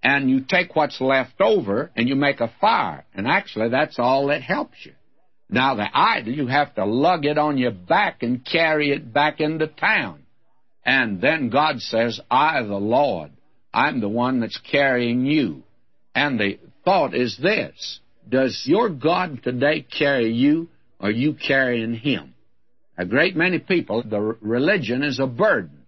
[0.03, 3.05] and you take what's left over and you make a fire.
[3.14, 4.93] And actually, that's all that helps you.
[5.49, 9.41] Now, the idol, you have to lug it on your back and carry it back
[9.41, 10.22] into town.
[10.84, 13.32] And then God says, I, the Lord,
[13.72, 15.62] I'm the one that's carrying you.
[16.16, 22.34] And the thought is this Does your God today carry you, or you carrying him?
[22.98, 25.86] A great many people, the religion is a burden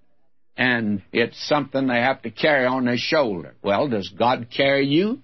[0.59, 3.55] and it's something they have to carry on their shoulder.
[3.63, 5.21] Well, does God carry you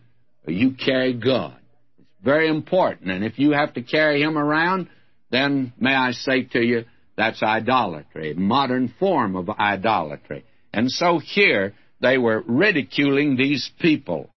[0.47, 1.59] or you carry God?
[1.99, 3.11] It's very important.
[3.11, 4.89] And if you have to carry Him around,
[5.31, 6.85] then may I say to you,
[7.17, 10.45] that's idolatry, a modern form of idolatry.
[10.73, 14.31] And so here they were ridiculing these people.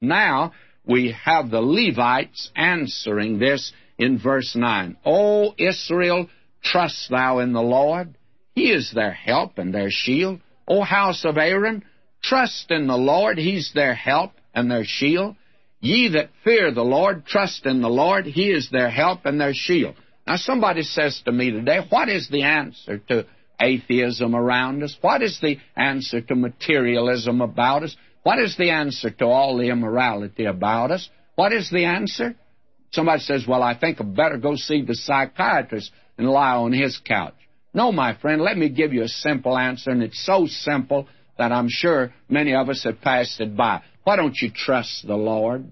[0.00, 0.52] Now
[0.84, 4.96] we have the Levites answering this in verse 9.
[5.04, 6.28] O Israel,
[6.62, 8.16] trust thou in the Lord
[8.56, 10.40] he is their help and their shield.
[10.66, 11.84] O house of Aaron,
[12.22, 13.36] trust in the Lord.
[13.36, 15.36] He's their help and their shield.
[15.80, 18.24] Ye that fear the Lord, trust in the Lord.
[18.24, 19.94] He is their help and their shield.
[20.26, 23.26] Now, somebody says to me today, what is the answer to
[23.60, 24.96] atheism around us?
[25.02, 27.94] What is the answer to materialism about us?
[28.26, 31.08] What is the answer to all the immorality about us?
[31.36, 32.34] What is the answer?
[32.90, 36.98] Somebody says, Well, I think I'd better go see the psychiatrist and lie on his
[36.98, 37.36] couch.
[37.72, 41.06] No, my friend, let me give you a simple answer, and it's so simple
[41.38, 43.82] that I'm sure many of us have passed it by.
[44.02, 45.64] Why don't you trust the Lord?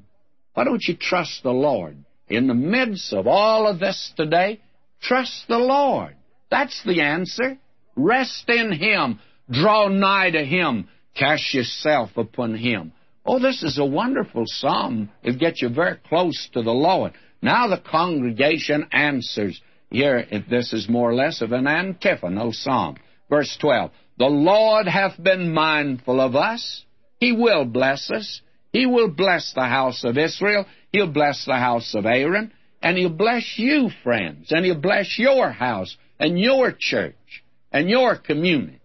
[0.53, 1.97] Why don't you trust the Lord?
[2.29, 4.61] In the midst of all of this today,
[5.03, 6.15] trust the Lord.
[6.53, 7.59] That's the answer.
[7.97, 9.19] Rest in Him.
[9.51, 10.89] Draw nigh to Him.
[11.15, 12.93] Cast yourself upon Him.
[13.25, 15.11] Oh, this is a wonderful psalm.
[15.23, 17.13] It gets you very close to the Lord.
[17.41, 19.61] Now the congregation answers.
[19.91, 22.97] Here, this is more or less of an antiphonal psalm.
[23.31, 26.85] Verse 12 The Lord hath been mindful of us.
[27.21, 28.41] He will bless us.
[28.73, 30.67] He will bless the house of Israel.
[30.91, 32.53] He'll bless the house of Aaron.
[32.83, 34.51] And He'll bless you, friends.
[34.51, 38.81] And He'll bless your house and your church and your community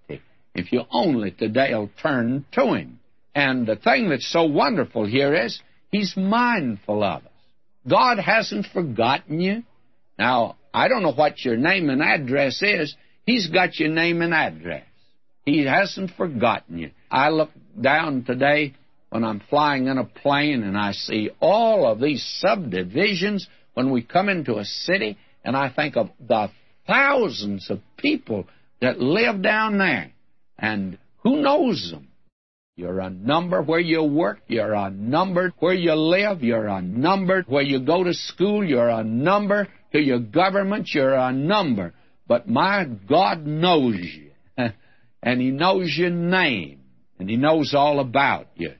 [0.59, 2.99] if you only today will turn to Him.
[3.33, 7.31] And the thing that's so wonderful here is He's mindful of us.
[7.87, 9.63] God hasn't forgotten you.
[10.17, 12.95] Now, I don't know what your name and address is.
[13.25, 14.83] He's got your name and address.
[15.45, 16.91] He hasn't forgotten you.
[17.09, 17.49] I look
[17.79, 18.75] down today
[19.09, 24.03] when I'm flying in a plane and I see all of these subdivisions when we
[24.03, 26.49] come into a city, and I think of the
[26.85, 28.45] thousands of people
[28.81, 30.11] that live down there.
[30.59, 32.09] And who knows them?
[32.75, 34.39] You're a number where you work.
[34.47, 36.43] You're a number where you live.
[36.43, 38.63] You're a number where you go to school.
[38.63, 40.89] You're a number to your government.
[40.93, 41.93] You're a number.
[42.27, 44.31] But my God knows you.
[45.23, 46.81] and He knows your name.
[47.19, 48.73] And He knows all about you.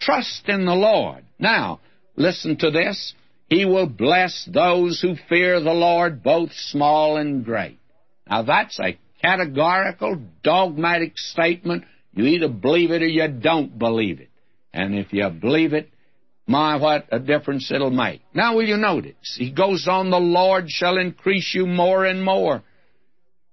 [0.00, 1.24] Trust in the Lord.
[1.38, 1.80] Now,
[2.16, 3.14] listen to this.
[3.48, 7.78] He will bless those who fear the Lord, both small and great.
[8.28, 11.84] Now that's a categorical, dogmatic statement.
[12.12, 14.30] You either believe it or you don't believe it.
[14.72, 15.90] And if you believe it,
[16.46, 18.22] my, what a difference it'll make.
[18.32, 19.36] Now will you notice?
[19.36, 22.62] He goes on, the Lord shall increase you more and more.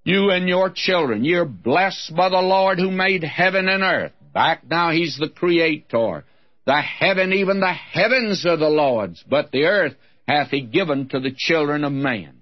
[0.03, 4.11] You and your children, you're blessed by the Lord who made heaven and earth.
[4.34, 6.26] Back now, He's the Creator.
[6.66, 9.95] The heaven, even the heavens are the Lord's, but the earth
[10.28, 12.41] hath He given to the children of man.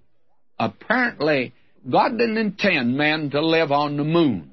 [0.60, 1.54] Apparently,
[1.90, 4.52] God didn't intend man to live on the moon.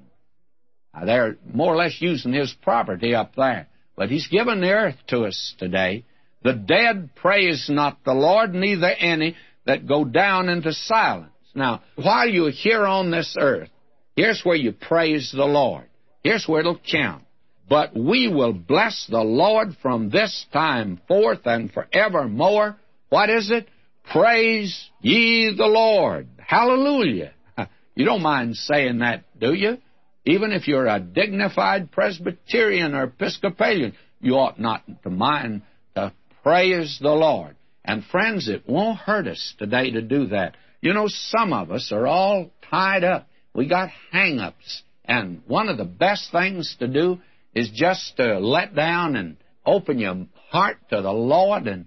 [0.94, 4.96] Now, they're more or less using His property up there, but He's given the earth
[5.08, 6.04] to us today.
[6.42, 11.32] The dead praise not the Lord, neither any that go down into silence.
[11.54, 13.68] Now, while you're here on this earth,
[14.16, 15.84] here's where you praise the Lord.
[16.22, 17.24] Here's where it'll count.
[17.68, 22.76] But we will bless the Lord from this time forth and forevermore.
[23.10, 23.68] What is it?
[24.12, 26.28] Praise ye the Lord.
[26.38, 27.32] Hallelujah.
[27.94, 29.78] You don't mind saying that, do you?
[30.24, 35.62] Even if you're a dignified Presbyterian or Episcopalian, you ought not to mind
[35.96, 36.12] to
[36.44, 37.56] praise the Lord.
[37.84, 40.56] And friends, it won't hurt us today to do that.
[40.80, 43.28] You know, some of us are all tied up.
[43.52, 44.84] We got hang-ups.
[45.04, 47.18] And one of the best things to do
[47.52, 51.86] is just to let down and open your heart to the Lord and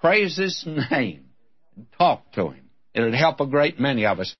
[0.00, 1.26] praise His name
[1.98, 2.70] talk to Him.
[2.94, 4.34] It'd help a great many of us.